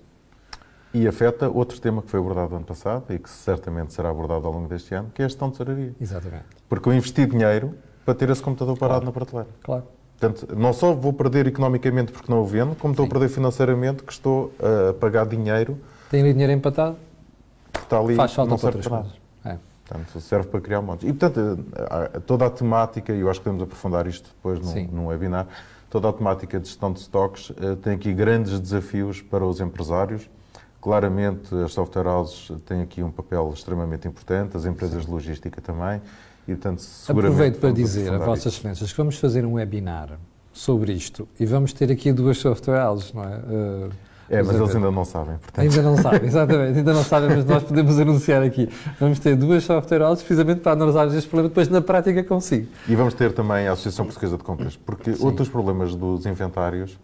E 0.95 1.07
afeta 1.07 1.49
outro 1.51 1.79
tema 1.81 2.01
que 2.01 2.11
foi 2.11 2.19
abordado 2.19 2.57
ano 2.57 2.65
passado 2.65 3.13
e 3.13 3.19
que 3.19 3.29
certamente 3.29 3.93
será 3.93 4.09
abordado 4.09 4.47
ao 4.47 4.53
longo 4.53 4.69
deste 4.69 4.95
ano, 4.95 5.11
que 5.15 5.21
é 5.21 5.27
a 5.27 5.29
gestão 5.29 5.49
de 5.51 5.59
tesouraria. 5.59 5.95
Exatamente. 6.01 6.45
Porque 6.69 6.89
eu 6.89 6.95
investi 6.95 7.27
dinheiro 7.27 7.75
para 8.07 8.15
ter 8.15 8.31
esse 8.31 8.41
computador 8.41 8.79
parado 8.79 9.05
na 9.05 9.13
prateleira. 9.13 9.51
Claro. 9.63 9.85
Portanto, 10.19 10.57
não 10.57 10.73
só 10.73 10.95
vou 10.95 11.13
perder 11.13 11.47
economicamente 11.47 12.11
porque 12.11 12.33
não 12.33 12.41
o 12.41 12.45
vendo, 12.47 12.75
como 12.75 12.93
estou 12.93 13.05
a 13.05 13.07
Sim. 13.07 13.11
perder 13.13 13.29
financeiramente 13.29 14.03
que 14.03 14.13
estou 14.13 14.53
a 14.59 14.95
pagar 14.95 15.27
dinheiro 15.27 15.79
Tem 16.11 16.23
ali 16.23 16.33
dinheiro 16.33 16.53
empatado, 16.55 16.97
que 17.73 17.81
está 17.81 18.01
ali 18.01 18.15
faz 18.17 18.33
falta 18.33 18.51
não 18.51 18.57
para 18.59 18.73
serve 18.73 18.79
outras 18.79 18.89
para 18.89 18.97
nada. 18.97 19.09
coisas. 19.11 19.28
Portanto, 19.89 20.21
serve 20.21 20.49
para 20.49 20.61
criar 20.61 20.83
montes. 20.83 21.09
E, 21.09 21.13
portanto, 21.13 21.65
toda 22.27 22.47
a 22.47 22.51
temática, 22.51 23.13
e 23.13 23.21
eu 23.21 23.31
acho 23.31 23.41
que 23.41 23.45
podemos 23.45 23.63
aprofundar 23.63 24.07
isto 24.07 24.29
depois 24.37 24.65
Sim. 24.67 24.87
num, 24.89 25.03
num 25.03 25.07
webinar, 25.07 25.47
toda 25.89 26.11
a 26.11 26.13
temática 26.13 26.61
de 26.61 26.69
gestão 26.69 26.93
de 26.93 27.01
stocks 27.01 27.51
eh, 27.59 27.75
tem 27.77 27.95
aqui 27.95 28.13
grandes 28.13 28.61
desafios 28.61 29.23
para 29.23 29.47
os 29.47 29.61
empresários. 29.61 30.29
Claramente, 30.81 31.55
as 31.55 31.73
software 31.73 32.07
houses 32.07 32.53
têm 32.67 32.83
aqui 32.83 33.03
um 33.03 33.11
papel 33.11 33.51
extremamente 33.55 34.07
importante, 34.07 34.57
as 34.57 34.67
empresas 34.67 35.07
de 35.07 35.11
logística 35.11 35.61
também. 35.61 36.03
E, 36.47 36.53
portanto, 36.53 36.81
seguramente 36.81 37.33
Aproveito 37.33 37.61
para 37.61 37.73
dizer 37.73 38.13
a 38.13 38.19
Vossas. 38.19 38.55
Excelências 38.55 38.91
que 38.91 38.97
vamos 38.97 39.19
fazer 39.19 39.45
um 39.47 39.55
webinar 39.55 40.19
sobre 40.53 40.93
isto 40.93 41.27
e 41.41 41.47
vamos 41.47 41.73
ter 41.73 41.91
aqui 41.91 42.13
duas 42.13 42.39
software 42.39 42.85
houses, 42.87 43.13
não 43.13 43.25
é? 43.25 43.37
Uh, 43.37 43.91
É, 44.31 44.43
mas 44.43 44.57
eles 44.57 44.75
ainda 44.75 44.91
não 44.91 45.05
sabem. 45.05 45.37
Portanto, 45.39 45.65
Ainda 45.65 45.83
não 45.83 45.97
sabem, 45.97 46.25
exatamente, 46.29 46.79
ainda 46.79 46.93
não 46.93 47.03
sabem, 47.03 47.29
mas 47.31 47.45
nós 47.47 47.63
podemos 47.63 47.99
anunciar 47.99 48.43
aqui. 48.43 48.69
Vamos 49.01 49.19
ter 49.19 49.35
duas 49.35 49.65
software 49.65 50.03
houses 50.03 50.23
precisamente 50.23 50.61
para 50.61 50.73
analisar 50.73 51.07
este 51.09 51.29
problema 51.29 51.49
depois 51.49 51.69
na 51.69 51.81
prática 51.81 52.23
consigo. 52.23 52.69
E 52.87 52.95
vamos 52.95 53.15
ter 53.15 53.33
também 53.33 53.67
a 53.67 53.73
Associação 53.73 54.05
Portuguesa 54.05 54.37
de 54.37 54.45
Compras, 54.45 54.77
porque 54.77 55.15
Sim. 55.15 55.25
outros 55.25 55.49
problemas 55.49 55.95
dos 55.95 56.27
inventários, 56.27 56.99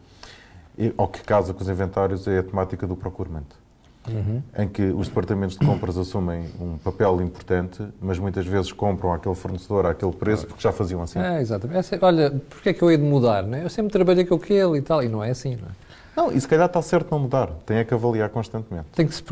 ou 0.97 1.09
que 1.09 1.23
casa 1.23 1.55
com 1.55 1.63
os 1.63 1.69
inventários, 1.69 2.29
é 2.29 2.39
a 2.39 2.43
temática 2.43 2.87
do 2.87 2.95
procurement, 2.97 3.45
em 4.59 4.69
que 4.69 4.83
os 4.83 5.09
departamentos 5.09 5.57
de 5.57 5.65
compras 5.65 5.97
assumem 5.97 6.45
um 6.61 6.77
papel 6.79 7.21
importante, 7.23 7.83
mas 8.01 8.19
muitas 8.19 8.47
vezes 8.47 8.73
compram 8.73 9.13
aquele 9.13 9.35
fornecedor 9.35 9.87
àquele 9.87 10.13
preço 10.13 10.47
porque 10.47 10.63
já 10.63 10.73
faziam 10.73 11.03
assim. 11.03 11.19
É, 11.19 11.41
exatamente. 11.41 11.95
É 11.95 11.99
olha, 12.03 12.31
porque 12.51 12.71
é 12.71 12.73
que 12.73 12.83
eu 12.83 12.91
hei 12.91 12.97
de 12.97 13.03
mudar? 13.03 13.43
Não 13.43 13.57
é? 13.57 13.65
Eu 13.65 13.71
sempre 13.71 13.93
trabalhei 13.93 14.25
com 14.25 14.35
aquele 14.35 14.79
e 14.79 14.83
tal, 14.83 15.03
e 15.03 15.09
não 15.09 15.23
é 15.23 15.31
assim, 15.31 15.57
não 15.57 15.69
é? 15.69 15.85
Não, 16.17 16.31
e 16.31 16.41
se 16.41 16.47
calhar 16.47 16.67
está 16.67 16.81
certo 16.81 17.11
não 17.11 17.19
mudar, 17.19 17.49
tem 17.67 17.79
é 17.79 17.85
que 17.85 17.93
avaliar 17.93 18.29
constantemente. 18.29 18.87
Tem 18.95 19.07
que 19.07 19.15
se 19.15 19.23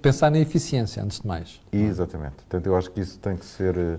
pensar 0.00 0.30
na 0.30 0.38
eficiência, 0.38 1.02
antes 1.02 1.20
de 1.20 1.26
mais. 1.26 1.60
Exatamente. 1.72 2.34
Portanto, 2.34 2.66
eu 2.66 2.76
acho 2.76 2.90
que 2.90 3.00
isso 3.00 3.18
tem 3.20 3.36
que 3.36 3.44
ser 3.44 3.78
eh, 3.78 3.98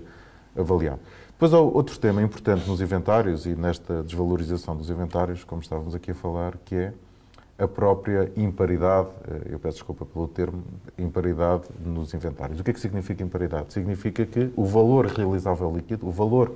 avaliado. 0.60 1.00
Depois 1.30 1.54
há 1.54 1.58
outro 1.58 1.98
tema 1.98 2.22
importante 2.22 2.68
nos 2.68 2.80
inventários 2.80 3.46
e 3.46 3.56
nesta 3.56 4.02
desvalorização 4.02 4.76
dos 4.76 4.90
inventários, 4.90 5.42
como 5.42 5.62
estávamos 5.62 5.94
aqui 5.94 6.10
a 6.10 6.14
falar, 6.14 6.56
que 6.64 6.74
é 6.74 6.92
a 7.58 7.68
própria 7.68 8.32
imparidade, 8.36 9.08
eh, 9.28 9.52
eu 9.52 9.58
peço 9.58 9.76
desculpa 9.76 10.04
pelo 10.04 10.26
termo, 10.26 10.62
imparidade 10.98 11.64
nos 11.84 12.12
inventários. 12.12 12.58
O 12.58 12.64
que 12.64 12.70
é 12.70 12.74
que 12.74 12.80
significa 12.80 13.22
imparidade? 13.22 13.72
Significa 13.72 14.26
que 14.26 14.50
o 14.56 14.64
valor 14.64 15.06
realizável 15.06 15.72
líquido, 15.72 16.06
o 16.06 16.10
valor 16.10 16.52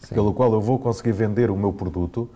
Sim. 0.00 0.14
pelo 0.14 0.32
qual 0.32 0.52
eu 0.52 0.60
vou 0.60 0.78
conseguir 0.78 1.12
vender 1.12 1.50
o 1.50 1.56
meu 1.56 1.72
produto, 1.72 2.28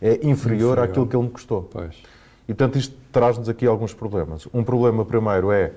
é 0.00 0.14
inferior, 0.14 0.30
inferior. 0.30 0.78
àquilo 0.78 1.06
que 1.06 1.14
ele 1.14 1.24
me 1.24 1.30
custou. 1.30 1.68
Pois. 1.70 2.02
E, 2.48 2.54
portanto, 2.54 2.78
isto 2.78 2.96
traz-nos 3.12 3.48
aqui 3.48 3.66
alguns 3.66 3.94
problemas. 3.94 4.48
Um 4.52 4.64
problema 4.64 5.04
primeiro 5.04 5.52
é 5.52 5.72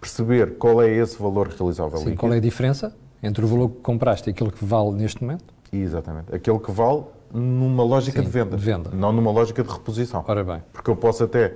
perceber 0.00 0.56
qual 0.58 0.80
é 0.82 0.90
esse 0.90 1.20
valor 1.20 1.48
realizável 1.48 1.98
Sim, 1.98 2.04
líquido. 2.04 2.20
qual 2.20 2.32
é 2.34 2.36
a 2.36 2.40
diferença 2.40 2.94
entre 3.22 3.44
o 3.44 3.48
valor 3.48 3.70
que 3.70 3.80
compraste 3.80 4.28
e 4.28 4.32
aquilo 4.32 4.52
que 4.52 4.64
vale 4.64 4.92
neste 4.92 5.22
momento? 5.22 5.44
Exatamente. 5.72 6.32
Aquele 6.34 6.58
que 6.58 6.70
vale 6.70 7.04
numa 7.32 7.84
lógica 7.84 8.20
Sim, 8.20 8.26
de, 8.26 8.30
venda, 8.30 8.56
de 8.56 8.62
venda, 8.62 8.90
não 8.92 9.12
numa 9.12 9.30
lógica 9.30 9.62
de 9.62 9.70
reposição. 9.70 10.24
Ora 10.26 10.44
bem. 10.44 10.62
Porque 10.72 10.90
eu 10.90 10.96
posso 10.96 11.24
até, 11.24 11.54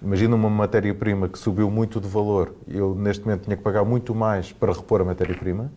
imagina 0.00 0.34
uma 0.34 0.50
matéria-prima 0.50 1.28
que 1.28 1.38
subiu 1.38 1.70
muito 1.70 2.00
de 2.00 2.08
valor, 2.08 2.54
eu 2.68 2.94
neste 2.94 3.24
momento 3.24 3.44
tinha 3.44 3.56
que 3.56 3.62
pagar 3.62 3.84
muito 3.84 4.14
mais 4.14 4.52
para 4.52 4.72
repor 4.72 5.00
a 5.00 5.04
matéria-prima, 5.04 5.70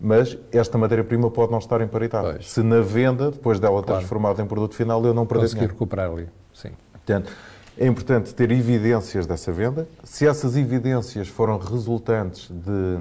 mas 0.00 0.36
esta 0.52 0.76
matéria-prima 0.76 1.30
pode 1.30 1.52
não 1.52 1.58
estar 1.58 1.80
em 1.80 1.88
paridade. 1.88 2.28
Pois. 2.32 2.50
Se 2.50 2.62
na 2.62 2.80
venda, 2.80 3.30
depois 3.30 3.60
dela 3.60 3.82
claro. 3.82 4.00
transformada 4.00 4.42
em 4.42 4.46
produto 4.46 4.74
final, 4.74 5.04
eu 5.04 5.14
não 5.14 5.26
perder 5.26 5.44
Conseguir 5.44 5.66
recuperar 5.66 6.10
ali, 6.10 6.28
sim. 6.52 6.70
Portanto, 6.92 7.32
é 7.76 7.86
importante 7.86 8.34
ter 8.34 8.50
evidências 8.50 9.26
dessa 9.26 9.52
venda. 9.52 9.88
Se 10.02 10.26
essas 10.26 10.56
evidências 10.56 11.28
foram 11.28 11.58
resultantes 11.58 12.48
de 12.50 12.98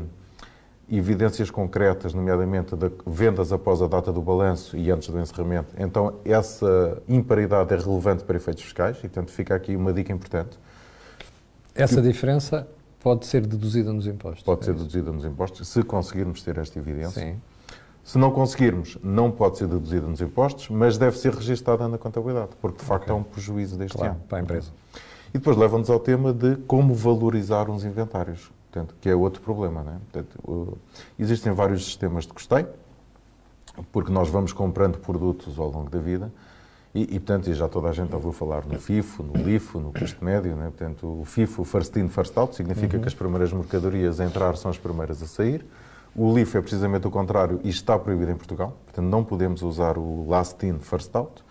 evidências 0.89 1.49
concretas, 1.49 2.13
nomeadamente 2.13 2.75
de 2.75 2.91
vendas 3.05 3.51
após 3.51 3.81
a 3.81 3.87
data 3.87 4.11
do 4.11 4.21
balanço 4.21 4.77
e 4.77 4.91
antes 4.91 5.09
do 5.09 5.19
encerramento, 5.19 5.73
então 5.77 6.15
essa 6.25 7.01
imparidade 7.07 7.73
é 7.73 7.77
relevante 7.77 8.23
para 8.23 8.35
efeitos 8.35 8.63
fiscais 8.63 8.97
e, 8.97 9.01
portanto, 9.01 9.31
fica 9.31 9.55
aqui 9.55 9.75
uma 9.75 9.93
dica 9.93 10.11
importante. 10.11 10.59
Essa 11.73 12.01
que... 12.01 12.07
diferença 12.07 12.67
pode 12.99 13.25
ser 13.25 13.45
deduzida 13.45 13.91
nos 13.91 14.07
impostos? 14.07 14.43
Pode 14.43 14.61
é 14.61 14.65
ser 14.65 14.73
deduzida 14.73 15.11
nos 15.11 15.25
impostos, 15.25 15.67
se 15.67 15.83
conseguirmos 15.83 16.41
ter 16.41 16.57
esta 16.57 16.77
evidência. 16.77 17.21
Sim. 17.21 17.41
Se 18.03 18.17
não 18.17 18.31
conseguirmos, 18.31 18.97
não 19.01 19.31
pode 19.31 19.57
ser 19.57 19.67
deduzida 19.67 20.05
nos 20.05 20.19
impostos, 20.19 20.67
mas 20.69 20.97
deve 20.97 21.17
ser 21.17 21.33
registada 21.33 21.87
na 21.87 21.97
contabilidade, 21.97 22.49
porque 22.59 22.79
de 22.79 22.83
facto 22.83 23.03
okay. 23.03 23.15
é 23.15 23.17
um 23.17 23.23
prejuízo 23.23 23.77
deste 23.77 23.97
claro, 23.97 24.13
ano. 24.13 24.21
Para 24.27 24.39
a 24.39 24.41
empresa. 24.41 24.71
E 25.29 25.37
depois 25.37 25.55
leva-nos 25.55 25.89
ao 25.89 25.99
tema 25.99 26.33
de 26.33 26.57
como 26.67 26.93
valorizar 26.93 27.69
uns 27.69 27.85
inventários. 27.85 28.51
Portanto, 28.73 28.95
que 28.99 29.07
é 29.07 29.15
outro 29.15 29.39
problema. 29.39 29.83
Né? 29.83 29.99
Portanto, 30.11 30.39
uh, 30.47 30.77
existem 31.19 31.53
vários 31.53 31.85
sistemas 31.85 32.25
de 32.25 32.33
custeio, 32.33 32.67
porque 33.91 34.11
nós 34.11 34.29
vamos 34.29 34.51
comprando 34.51 34.97
produtos 34.97 35.59
ao 35.59 35.69
longo 35.69 35.91
da 35.91 35.99
vida 35.99 36.31
e, 36.93 37.03
e, 37.03 37.19
portanto, 37.19 37.51
e 37.51 37.53
já 37.53 37.69
toda 37.69 37.89
a 37.89 37.93
gente 37.93 38.13
ouviu 38.15 38.31
falar 38.31 38.65
no 38.65 38.79
FIFO, 38.79 39.21
no 39.21 39.43
LIFO, 39.43 39.79
no 39.79 39.93
custo 39.93 40.25
médio. 40.25 40.55
Né? 40.55 40.71
Portanto, 40.75 41.21
o 41.21 41.23
FIFO, 41.23 41.63
First 41.63 41.95
In, 41.97 42.09
First 42.09 42.35
Out, 42.35 42.55
significa 42.55 42.95
uhum. 42.95 43.01
que 43.01 43.07
as 43.07 43.13
primeiras 43.13 43.53
mercadorias 43.53 44.19
a 44.19 44.25
entrar 44.25 44.57
são 44.57 44.71
as 44.71 44.77
primeiras 44.79 45.21
a 45.21 45.27
sair. 45.27 45.63
O 46.15 46.33
LIFO 46.33 46.57
é 46.57 46.61
precisamente 46.61 47.07
o 47.07 47.11
contrário 47.11 47.59
e 47.63 47.69
está 47.69 47.97
proibido 47.97 48.31
em 48.31 48.35
Portugal. 48.35 48.75
Portanto, 48.85 49.05
não 49.05 49.23
podemos 49.23 49.61
usar 49.61 49.99
o 49.99 50.27
Last 50.27 50.65
In, 50.65 50.79
First 50.79 51.15
Out. 51.15 51.43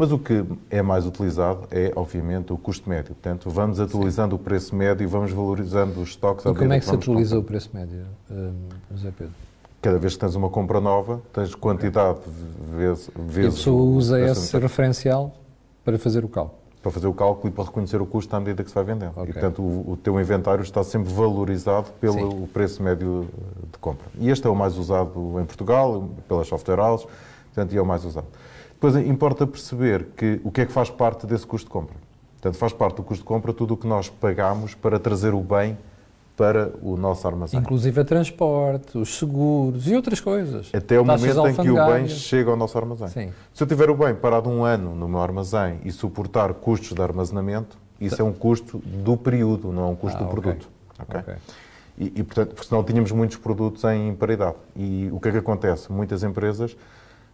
Mas 0.00 0.12
o 0.12 0.18
que 0.18 0.42
é 0.70 0.80
mais 0.80 1.04
utilizado 1.04 1.68
é, 1.70 1.92
obviamente, 1.94 2.54
o 2.54 2.56
custo 2.56 2.88
médio. 2.88 3.14
Portanto, 3.14 3.50
vamos 3.50 3.78
atualizando 3.78 4.34
Sim. 4.34 4.40
o 4.40 4.42
preço 4.42 4.74
médio 4.74 5.04
e 5.04 5.06
vamos 5.06 5.30
valorizando 5.30 6.00
os 6.00 6.08
estoques. 6.08 6.42
E 6.46 6.54
como 6.54 6.72
é 6.72 6.78
que 6.78 6.86
se 6.86 6.94
atualiza 6.94 7.38
o 7.38 7.42
preço 7.42 7.68
médio, 7.74 8.06
um, 8.30 8.54
José 8.92 9.12
Pedro? 9.14 9.34
Cada 9.82 9.98
vez 9.98 10.14
que 10.14 10.20
tens 10.20 10.34
uma 10.34 10.48
compra 10.48 10.80
nova, 10.80 11.20
tens 11.34 11.54
quantidade 11.54 12.18
vezes... 12.74 13.10
vezes 13.14 13.36
e 13.36 13.46
a 13.48 13.50
pessoa 13.50 13.82
usa 13.82 14.20
esse 14.22 14.56
referencial 14.58 15.34
para 15.84 15.98
fazer 15.98 16.24
o 16.24 16.28
cálculo? 16.28 16.58
Para 16.82 16.92
fazer 16.92 17.06
o 17.06 17.12
cálculo 17.12 17.52
e 17.52 17.54
para 17.54 17.64
reconhecer 17.64 18.00
o 18.00 18.06
custo 18.06 18.34
à 18.34 18.40
medida 18.40 18.64
que 18.64 18.70
se 18.70 18.74
vai 18.74 18.84
vendendo. 18.84 19.12
Okay. 19.12 19.24
E, 19.28 19.32
portanto, 19.34 19.60
o, 19.60 19.92
o, 19.92 19.96
teu 19.98 20.18
inventário 20.18 20.62
está 20.62 20.82
sempre 20.82 21.12
valorizado 21.12 21.90
pelo 22.00 22.46
preço 22.46 22.82
médio 22.82 23.28
de 23.70 23.78
compra. 23.78 24.06
E 24.18 24.30
este 24.30 24.46
é 24.46 24.50
o 24.50 24.56
mais 24.56 24.78
usado 24.78 25.38
em 25.38 25.44
Portugal, 25.44 26.08
pelas 26.26 26.48
software 26.48 26.80
houses, 26.80 27.06
portanto, 27.52 27.74
e 27.74 27.76
é 27.76 27.82
o 27.82 27.84
mais 27.84 28.02
usado. 28.06 28.28
Depois 28.80 28.96
importa 28.96 29.46
perceber 29.46 30.06
que 30.16 30.40
o 30.42 30.50
que 30.50 30.62
é 30.62 30.66
que 30.66 30.72
faz 30.72 30.88
parte 30.88 31.26
desse 31.26 31.46
custo 31.46 31.66
de 31.66 31.70
compra. 31.70 31.96
Portanto, 32.40 32.58
faz 32.58 32.72
parte 32.72 32.96
do 32.96 33.02
custo 33.02 33.22
de 33.22 33.28
compra 33.28 33.52
tudo 33.52 33.74
o 33.74 33.76
que 33.76 33.86
nós 33.86 34.08
pagamos 34.08 34.74
para 34.74 34.98
trazer 34.98 35.34
o 35.34 35.40
bem 35.40 35.76
para 36.34 36.72
o 36.80 36.96
nosso 36.96 37.28
armazém. 37.28 37.60
Inclusive 37.60 38.00
a 38.00 38.04
transporte, 38.06 38.96
os 38.96 39.18
seguros 39.18 39.86
e 39.86 39.94
outras 39.94 40.18
coisas. 40.18 40.70
Até 40.72 40.98
o 40.98 41.04
momento 41.04 41.46
em 41.46 41.54
que 41.54 41.68
o 41.68 41.86
bem 41.86 42.08
chega 42.08 42.50
ao 42.50 42.56
nosso 42.56 42.78
armazém. 42.78 43.08
Sim. 43.08 43.32
Se 43.52 43.62
eu 43.62 43.66
tiver 43.66 43.90
o 43.90 43.94
bem 43.94 44.14
parado 44.14 44.48
um 44.48 44.64
ano 44.64 44.94
no 44.94 45.06
meu 45.06 45.20
armazém 45.20 45.78
e 45.84 45.92
suportar 45.92 46.54
custos 46.54 46.94
de 46.94 47.02
armazenamento, 47.02 47.76
isso 48.00 48.22
é 48.22 48.24
um 48.24 48.32
custo 48.32 48.78
do 48.78 49.14
período, 49.14 49.70
não 49.70 49.82
é 49.82 49.86
um 49.88 49.94
custo 49.94 50.16
ah, 50.16 50.24
do 50.24 50.30
produto. 50.30 50.70
Okay. 50.98 51.20
Okay? 51.20 51.34
E, 51.98 52.12
e, 52.16 52.22
portanto, 52.22 52.54
porque 52.54 52.66
senão 52.66 52.82
tínhamos 52.82 53.12
muitos 53.12 53.36
produtos 53.36 53.84
em 53.84 54.14
paridade. 54.14 54.56
E 54.74 55.10
o 55.12 55.20
que 55.20 55.28
é 55.28 55.32
que 55.32 55.36
acontece? 55.38 55.92
Muitas 55.92 56.22
empresas 56.22 56.74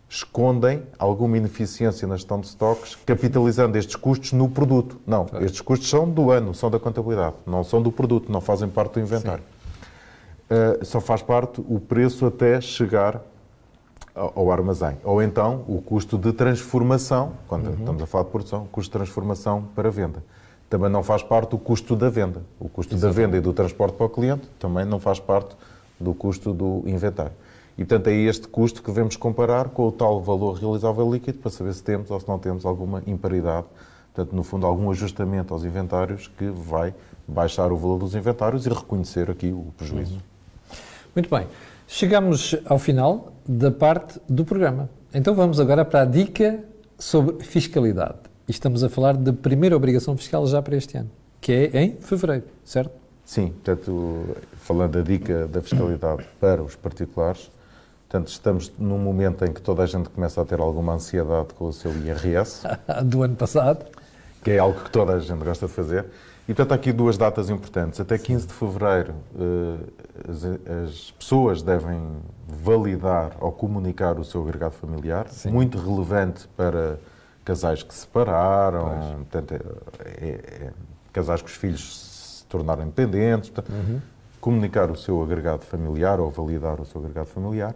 escondem 0.08 0.82
alguma 0.98 1.36
ineficiência 1.36 2.06
na 2.06 2.16
gestão 2.16 2.40
de 2.40 2.46
estoques, 2.46 2.96
capitalizando 3.06 3.76
estes 3.76 3.96
custos 3.96 4.32
no 4.32 4.48
produto. 4.48 5.00
Não, 5.06 5.26
é. 5.34 5.44
estes 5.44 5.60
custos 5.60 5.88
são 5.88 6.08
do 6.08 6.30
ano, 6.30 6.54
são 6.54 6.70
da 6.70 6.78
contabilidade, 6.78 7.36
não 7.44 7.64
são 7.64 7.82
do 7.82 7.90
produto, 7.90 8.30
não 8.30 8.40
fazem 8.40 8.68
parte 8.68 8.94
do 8.94 9.00
inventário. 9.00 9.42
Uh, 10.48 10.84
só 10.84 11.00
faz 11.00 11.22
parte 11.22 11.60
o 11.68 11.80
preço 11.80 12.24
até 12.24 12.60
chegar 12.60 13.20
ao, 14.14 14.32
ao, 14.36 14.52
armazém. 14.52 14.96
Ou 15.02 15.20
então 15.20 15.64
o 15.66 15.82
custo 15.82 16.16
de 16.16 16.32
transformação, 16.32 17.32
quando 17.48 17.66
uhum. 17.66 17.74
estamos 17.74 18.02
a 18.02 18.06
falar 18.06 18.24
de 18.24 18.30
produção, 18.30 18.66
custo 18.70 18.90
de 18.90 18.92
transformação 18.92 19.64
para 19.74 19.90
venda. 19.90 20.22
Também 20.70 20.88
não 20.88 21.02
faz 21.02 21.22
parte 21.22 21.54
o 21.54 21.58
custo 21.58 21.96
da 21.96 22.08
venda. 22.08 22.42
O 22.60 22.68
custo 22.68 22.94
Exatamente. 22.94 23.16
da 23.16 23.26
venda 23.26 23.36
e 23.36 23.40
do 23.40 23.52
transporte 23.52 23.96
para 23.96 24.06
o 24.06 24.08
cliente 24.08 24.48
também 24.58 24.84
não 24.84 25.00
faz 25.00 25.18
parte 25.18 25.56
do 25.98 26.14
custo 26.14 26.52
do 26.52 26.82
inventário. 26.86 27.32
E, 27.76 27.84
portanto, 27.84 28.08
é 28.08 28.14
este 28.14 28.48
custo 28.48 28.82
que 28.82 28.88
devemos 28.88 29.16
comparar 29.16 29.68
com 29.68 29.88
o 29.88 29.92
tal 29.92 30.20
valor 30.20 30.54
realizável 30.54 31.10
líquido 31.12 31.38
para 31.38 31.50
saber 31.50 31.74
se 31.74 31.82
temos 31.82 32.10
ou 32.10 32.18
se 32.18 32.26
não 32.26 32.38
temos 32.38 32.64
alguma 32.64 33.02
imparidade. 33.06 33.66
Portanto, 34.14 34.34
no 34.34 34.42
fundo, 34.42 34.66
algum 34.66 34.90
ajustamento 34.90 35.52
aos 35.52 35.62
inventários 35.62 36.28
que 36.38 36.46
vai 36.48 36.94
baixar 37.28 37.70
o 37.70 37.76
valor 37.76 37.98
dos 37.98 38.14
inventários 38.14 38.64
e 38.64 38.70
reconhecer 38.70 39.30
aqui 39.30 39.52
o 39.52 39.66
prejuízo. 39.76 40.14
Uhum. 40.14 40.20
Muito 41.14 41.28
bem. 41.28 41.46
Chegamos 41.86 42.56
ao 42.64 42.78
final 42.78 43.32
da 43.46 43.70
parte 43.70 44.18
do 44.28 44.44
programa. 44.44 44.88
Então 45.12 45.34
vamos 45.34 45.60
agora 45.60 45.84
para 45.84 46.02
a 46.02 46.04
dica 46.04 46.64
sobre 46.98 47.44
fiscalidade. 47.44 48.18
E 48.48 48.50
estamos 48.50 48.82
a 48.82 48.88
falar 48.88 49.16
da 49.16 49.32
primeira 49.32 49.76
obrigação 49.76 50.16
fiscal 50.16 50.46
já 50.46 50.62
para 50.62 50.76
este 50.76 50.96
ano, 50.96 51.10
que 51.40 51.52
é 51.52 51.82
em 51.82 51.96
fevereiro, 51.96 52.44
certo? 52.64 52.92
Sim, 53.24 53.48
portanto, 53.48 54.36
falando 54.60 54.92
da 54.92 55.02
dica 55.02 55.46
da 55.48 55.60
fiscalidade 55.60 56.24
para 56.40 56.62
os 56.62 56.76
particulares, 56.76 57.50
Portanto, 58.08 58.28
estamos 58.28 58.72
num 58.78 58.98
momento 58.98 59.44
em 59.44 59.52
que 59.52 59.60
toda 59.60 59.82
a 59.82 59.86
gente 59.86 60.08
começa 60.08 60.40
a 60.40 60.44
ter 60.44 60.60
alguma 60.60 60.94
ansiedade 60.94 61.48
com 61.54 61.66
o 61.66 61.72
seu 61.72 61.92
IRS. 61.92 62.62
Do 63.04 63.22
ano 63.22 63.34
passado. 63.34 63.84
Que 64.44 64.52
é 64.52 64.58
algo 64.58 64.80
que 64.80 64.90
toda 64.90 65.14
a 65.14 65.18
gente 65.18 65.42
gosta 65.44 65.66
de 65.66 65.72
fazer. 65.72 66.06
E, 66.48 66.54
portanto, 66.54 66.72
há 66.72 66.74
aqui 66.76 66.92
duas 66.92 67.18
datas 67.18 67.50
importantes. 67.50 67.98
Até 67.98 68.16
15 68.16 68.46
de 68.46 68.52
fevereiro, 68.52 69.14
eh, 69.36 70.30
as, 70.30 70.44
as 70.84 71.10
pessoas 71.18 71.62
devem 71.62 72.00
validar 72.46 73.32
ou 73.40 73.50
comunicar 73.50 74.20
o 74.20 74.24
seu 74.24 74.42
agregado 74.42 74.74
familiar. 74.74 75.26
Sim. 75.28 75.50
Muito 75.50 75.76
relevante 75.76 76.46
para 76.56 77.00
casais 77.44 77.82
que 77.82 77.92
se 77.92 78.00
separaram, 78.00 79.24
portanto, 79.30 79.54
é, 79.54 80.24
é, 80.24 80.28
é, 80.28 80.72
casais 81.12 81.42
que 81.42 81.48
os 81.48 81.56
filhos 81.56 82.38
se 82.38 82.46
tornaram 82.46 82.84
independentes. 82.84 83.50
Portanto, 83.50 83.74
uhum. 83.74 84.00
Comunicar 84.46 84.92
o 84.92 84.96
seu 84.96 85.20
agregado 85.20 85.64
familiar 85.64 86.20
ou 86.20 86.30
validar 86.30 86.80
o 86.80 86.84
seu 86.86 87.00
agregado 87.00 87.26
familiar 87.26 87.74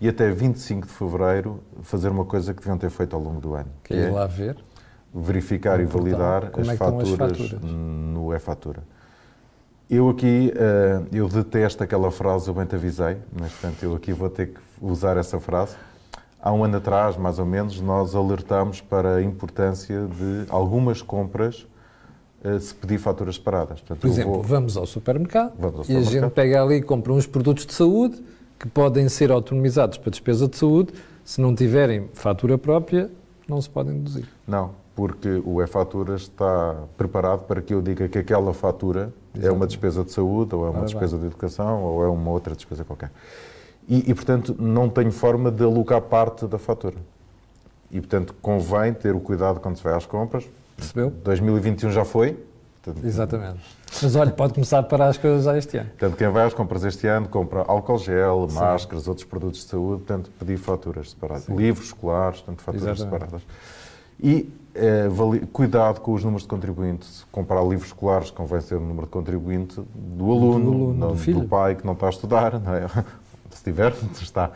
e 0.00 0.08
até 0.08 0.30
25 0.30 0.86
de 0.86 0.92
fevereiro 0.92 1.60
fazer 1.82 2.10
uma 2.10 2.24
coisa 2.24 2.54
que 2.54 2.60
deviam 2.60 2.78
ter 2.78 2.90
feito 2.90 3.16
ao 3.16 3.20
longo 3.20 3.40
do 3.40 3.54
ano. 3.54 3.70
Que, 3.82 3.92
que 3.92 4.00
é 4.00 4.08
lá 4.08 4.24
ver. 4.28 4.56
Verificar 5.12 5.80
e 5.80 5.84
validar 5.84 6.52
as, 6.56 6.68
é 6.68 6.76
faturas 6.76 7.32
as, 7.32 7.48
faturas 7.48 7.60
no 7.60 8.32
e-fatura. 8.32 8.84
Eu 9.90 10.08
aqui, 10.10 10.54
uh, 10.54 11.08
eu 11.12 11.28
detesto 11.28 11.82
aquela 11.82 12.12
frase, 12.12 12.46
eu 12.46 12.54
bem 12.54 12.66
te 12.66 12.76
avisei, 12.76 13.16
mas 13.36 13.50
portanto 13.54 13.82
eu 13.82 13.96
aqui 13.96 14.12
vou 14.12 14.30
ter 14.30 14.50
que 14.50 14.60
usar 14.80 15.16
essa 15.16 15.40
frase. 15.40 15.74
Há 16.40 16.52
um 16.52 16.62
ano 16.62 16.76
atrás, 16.76 17.16
mais 17.16 17.40
ou 17.40 17.46
menos, 17.46 17.80
nós 17.80 18.14
alertámos 18.14 18.80
para 18.80 19.16
a 19.16 19.22
importância 19.24 20.06
de 20.06 20.46
algumas 20.48 21.02
compras 21.02 21.66
se 22.60 22.74
pedir 22.74 22.98
faturas 22.98 23.36
separadas. 23.36 23.80
Portanto, 23.80 24.00
Por 24.00 24.08
exemplo, 24.08 24.32
vou... 24.34 24.42
vamos, 24.42 24.76
ao 24.76 24.86
supermercado, 24.86 25.52
vamos 25.58 25.78
ao 25.78 25.84
supermercado 25.84 26.12
e 26.12 26.16
a 26.16 26.20
gente 26.20 26.30
pega 26.32 26.62
ali 26.62 26.76
e 26.76 26.82
compra 26.82 27.12
uns 27.12 27.26
produtos 27.26 27.66
de 27.66 27.72
saúde 27.74 28.22
que 28.58 28.68
podem 28.68 29.08
ser 29.08 29.30
autonomizados 29.30 29.98
para 29.98 30.10
despesa 30.10 30.46
de 30.46 30.56
saúde, 30.56 30.92
se 31.24 31.40
não 31.40 31.54
tiverem 31.54 32.08
fatura 32.14 32.56
própria, 32.56 33.10
não 33.48 33.60
se 33.60 33.68
podem 33.68 33.94
deduzir. 33.94 34.26
Não, 34.46 34.70
porque 34.94 35.42
o 35.44 35.62
e-fatura 35.62 36.14
está 36.14 36.76
preparado 36.96 37.44
para 37.46 37.60
que 37.60 37.74
eu 37.74 37.82
diga 37.82 38.08
que 38.08 38.18
aquela 38.18 38.52
fatura 38.52 39.12
Exatamente. 39.34 39.46
é 39.46 39.52
uma 39.52 39.66
despesa 39.66 40.04
de 40.04 40.12
saúde, 40.12 40.54
ou 40.54 40.66
é 40.66 40.70
uma 40.70 40.78
Ora 40.78 40.86
despesa 40.86 41.16
bem. 41.16 41.20
de 41.20 41.26
educação, 41.26 41.82
ou 41.82 42.04
é 42.04 42.08
uma 42.08 42.30
outra 42.30 42.54
despesa 42.54 42.84
qualquer. 42.84 43.10
E, 43.88 44.10
e, 44.10 44.14
portanto, 44.14 44.54
não 44.58 44.88
tenho 44.88 45.10
forma 45.10 45.50
de 45.50 45.64
alocar 45.64 46.00
parte 46.00 46.46
da 46.46 46.58
fatura. 46.58 46.96
E, 47.90 48.00
portanto, 48.00 48.34
convém 48.40 48.92
ter 48.94 49.14
o 49.14 49.20
cuidado 49.20 49.58
quando 49.58 49.76
se 49.76 49.82
vai 49.82 49.94
às 49.94 50.06
compras. 50.06 50.48
Percebeu? 50.76 51.10
2021 51.10 51.90
já 51.90 52.04
foi. 52.04 52.38
Portanto, 52.82 53.06
Exatamente. 53.06 53.60
Mas 54.02 54.16
olha, 54.16 54.30
pode 54.32 54.54
começar 54.54 54.80
a 54.80 54.82
parar 54.82 55.08
as 55.08 55.18
coisas 55.18 55.44
já 55.44 55.56
este 55.56 55.76
ano. 55.76 55.90
Portanto, 55.90 56.16
quem 56.16 56.28
vai 56.28 56.46
às 56.46 56.54
compras 56.54 56.82
este 56.82 57.06
ano 57.06 57.28
compra 57.28 57.64
álcool 57.68 57.98
gel, 57.98 58.48
Sim. 58.48 58.56
máscaras, 58.56 59.06
outros 59.06 59.26
produtos 59.26 59.60
de 59.60 59.66
saúde, 59.66 60.02
portanto, 60.02 60.30
pedir 60.38 60.56
faturas 60.56 61.10
separadas. 61.10 61.44
Sim. 61.44 61.54
Livros 61.54 61.86
escolares, 61.86 62.40
portanto, 62.40 62.62
faturas 62.62 62.98
Exatamente. 62.98 63.12
separadas. 63.12 63.42
E 64.20 64.52
é, 64.74 65.08
cuidado 65.52 66.00
com 66.00 66.12
os 66.12 66.24
números 66.24 66.42
de 66.42 66.48
contribuinte. 66.48 67.06
Comprar 67.30 67.62
livros 67.62 67.88
escolares 67.88 68.30
convém 68.30 68.60
ser 68.60 68.76
o 68.76 68.80
número 68.80 69.06
de 69.06 69.12
contribuinte 69.12 69.80
do 69.94 70.30
aluno, 70.30 70.64
do, 70.64 70.72
aluno, 70.72 70.94
não, 70.94 71.14
do, 71.14 71.40
do 71.40 71.48
pai 71.48 71.74
que 71.76 71.84
não 71.84 71.92
está 71.92 72.06
a 72.06 72.10
estudar, 72.10 72.58
não 72.58 72.74
é? 72.74 72.86
se 73.50 73.62
tiver, 73.62 73.92
está. 74.20 74.50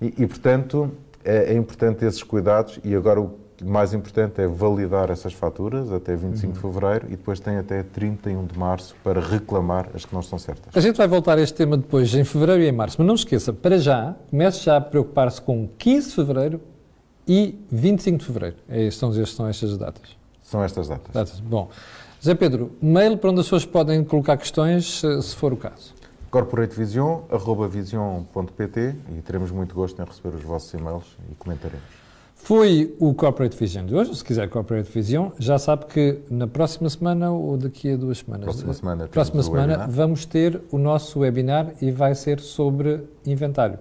E, 0.00 0.14
e 0.18 0.26
portanto, 0.26 0.90
é, 1.24 1.52
é, 1.52 1.54
importante 1.54 2.04
esses 2.04 2.22
cuidados 2.22 2.78
e 2.84 2.94
agora 2.94 3.20
o 3.20 3.38
mais 3.64 3.94
importante 3.94 4.40
é 4.40 4.46
validar 4.46 5.10
essas 5.10 5.32
faturas 5.32 5.92
até 5.92 6.14
25 6.14 6.46
uhum. 6.46 6.52
de 6.52 6.58
fevereiro 6.58 7.06
e 7.06 7.10
depois 7.10 7.40
tem 7.40 7.56
até 7.56 7.82
31 7.82 8.46
de 8.46 8.58
março 8.58 8.94
para 9.02 9.20
reclamar 9.20 9.88
as 9.94 10.04
que 10.04 10.12
não 10.12 10.20
estão 10.20 10.38
certas. 10.38 10.76
A 10.76 10.80
gente 10.80 10.96
vai 10.96 11.08
voltar 11.08 11.38
a 11.38 11.40
este 11.40 11.54
tema 11.54 11.76
depois, 11.76 12.14
em 12.14 12.24
fevereiro 12.24 12.62
e 12.62 12.68
em 12.68 12.72
março, 12.72 12.96
mas 12.98 13.06
não 13.06 13.14
esqueça, 13.14 13.52
para 13.52 13.78
já, 13.78 14.14
comece 14.30 14.64
já 14.64 14.76
a 14.76 14.80
preocupar-se 14.80 15.40
com 15.40 15.68
15 15.78 16.08
de 16.08 16.14
fevereiro 16.14 16.60
e 17.26 17.58
25 17.70 18.18
de 18.18 18.24
fevereiro. 18.24 18.56
É, 18.68 18.90
são, 18.90 19.12
são 19.26 19.46
estas 19.46 19.78
datas. 19.78 20.16
São 20.42 20.62
estas 20.62 20.88
datas. 20.88 21.12
datas. 21.12 21.40
Bom, 21.40 21.70
José 22.20 22.34
Pedro, 22.34 22.72
mail 22.80 23.16
para 23.16 23.30
onde 23.30 23.40
as 23.40 23.46
pessoas 23.46 23.64
podem 23.64 24.04
colocar 24.04 24.36
questões, 24.36 25.00
se 25.00 25.36
for 25.36 25.52
o 25.52 25.56
caso 25.56 25.94
corporatevision.vision.pt 26.32 28.96
e 29.10 29.20
teremos 29.20 29.50
muito 29.50 29.74
gosto 29.74 30.00
em 30.00 30.04
receber 30.06 30.34
os 30.34 30.42
vossos 30.42 30.72
e-mails 30.72 31.04
e 31.30 31.34
comentaremos. 31.34 32.01
Foi 32.44 32.92
o 32.98 33.14
Corporate 33.14 33.56
Vision 33.56 33.86
de 33.86 33.94
hoje. 33.94 34.16
Se 34.16 34.24
quiser 34.24 34.48
Corporate 34.48 34.90
Vision, 34.90 35.30
já 35.38 35.60
sabe 35.60 35.86
que 35.86 36.18
na 36.28 36.48
próxima 36.48 36.90
semana 36.90 37.30
ou 37.30 37.56
daqui 37.56 37.92
a 37.92 37.96
duas 37.96 38.18
semanas, 38.18 38.46
próxima 38.46 38.74
semana, 38.74 39.06
próxima 39.06 39.42
semana 39.44 39.86
vamos 39.88 40.26
ter 40.26 40.60
o 40.72 40.76
nosso 40.76 41.20
webinar 41.20 41.72
e 41.80 41.92
vai 41.92 42.16
ser 42.16 42.40
sobre 42.40 43.04
inventário. 43.24 43.78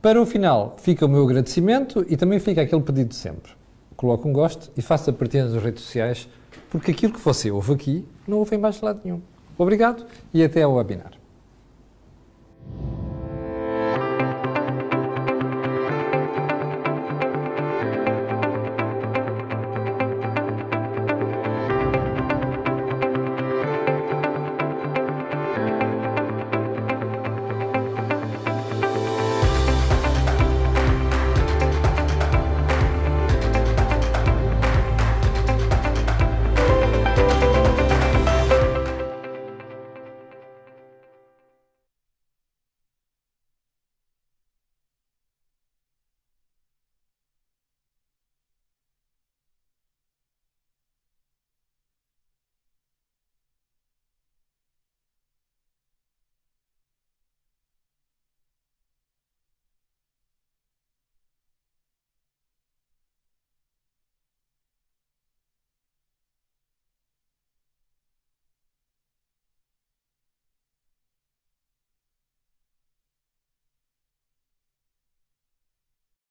Para 0.00 0.20
o 0.20 0.24
final, 0.24 0.76
fica 0.78 1.04
o 1.04 1.08
meu 1.10 1.24
agradecimento 1.24 2.06
e 2.08 2.16
também 2.16 2.38
fica 2.38 2.62
aquele 2.62 2.80
pedido 2.80 3.10
de 3.10 3.16
sempre. 3.16 3.52
Coloque 3.94 4.26
um 4.26 4.32
gosto 4.32 4.70
e 4.74 4.80
faça 4.80 5.12
partilha 5.12 5.44
nas 5.44 5.62
redes 5.62 5.84
sociais, 5.84 6.26
porque 6.70 6.90
aquilo 6.90 7.12
que 7.12 7.20
você 7.20 7.50
ouve 7.50 7.74
aqui 7.74 8.08
não 8.26 8.38
ouve 8.38 8.56
em 8.56 8.58
mais 8.58 8.80
lado 8.80 9.02
nenhum. 9.04 9.20
Obrigado 9.58 10.06
e 10.32 10.42
até 10.42 10.62
ao 10.62 10.72
webinar. 10.72 11.12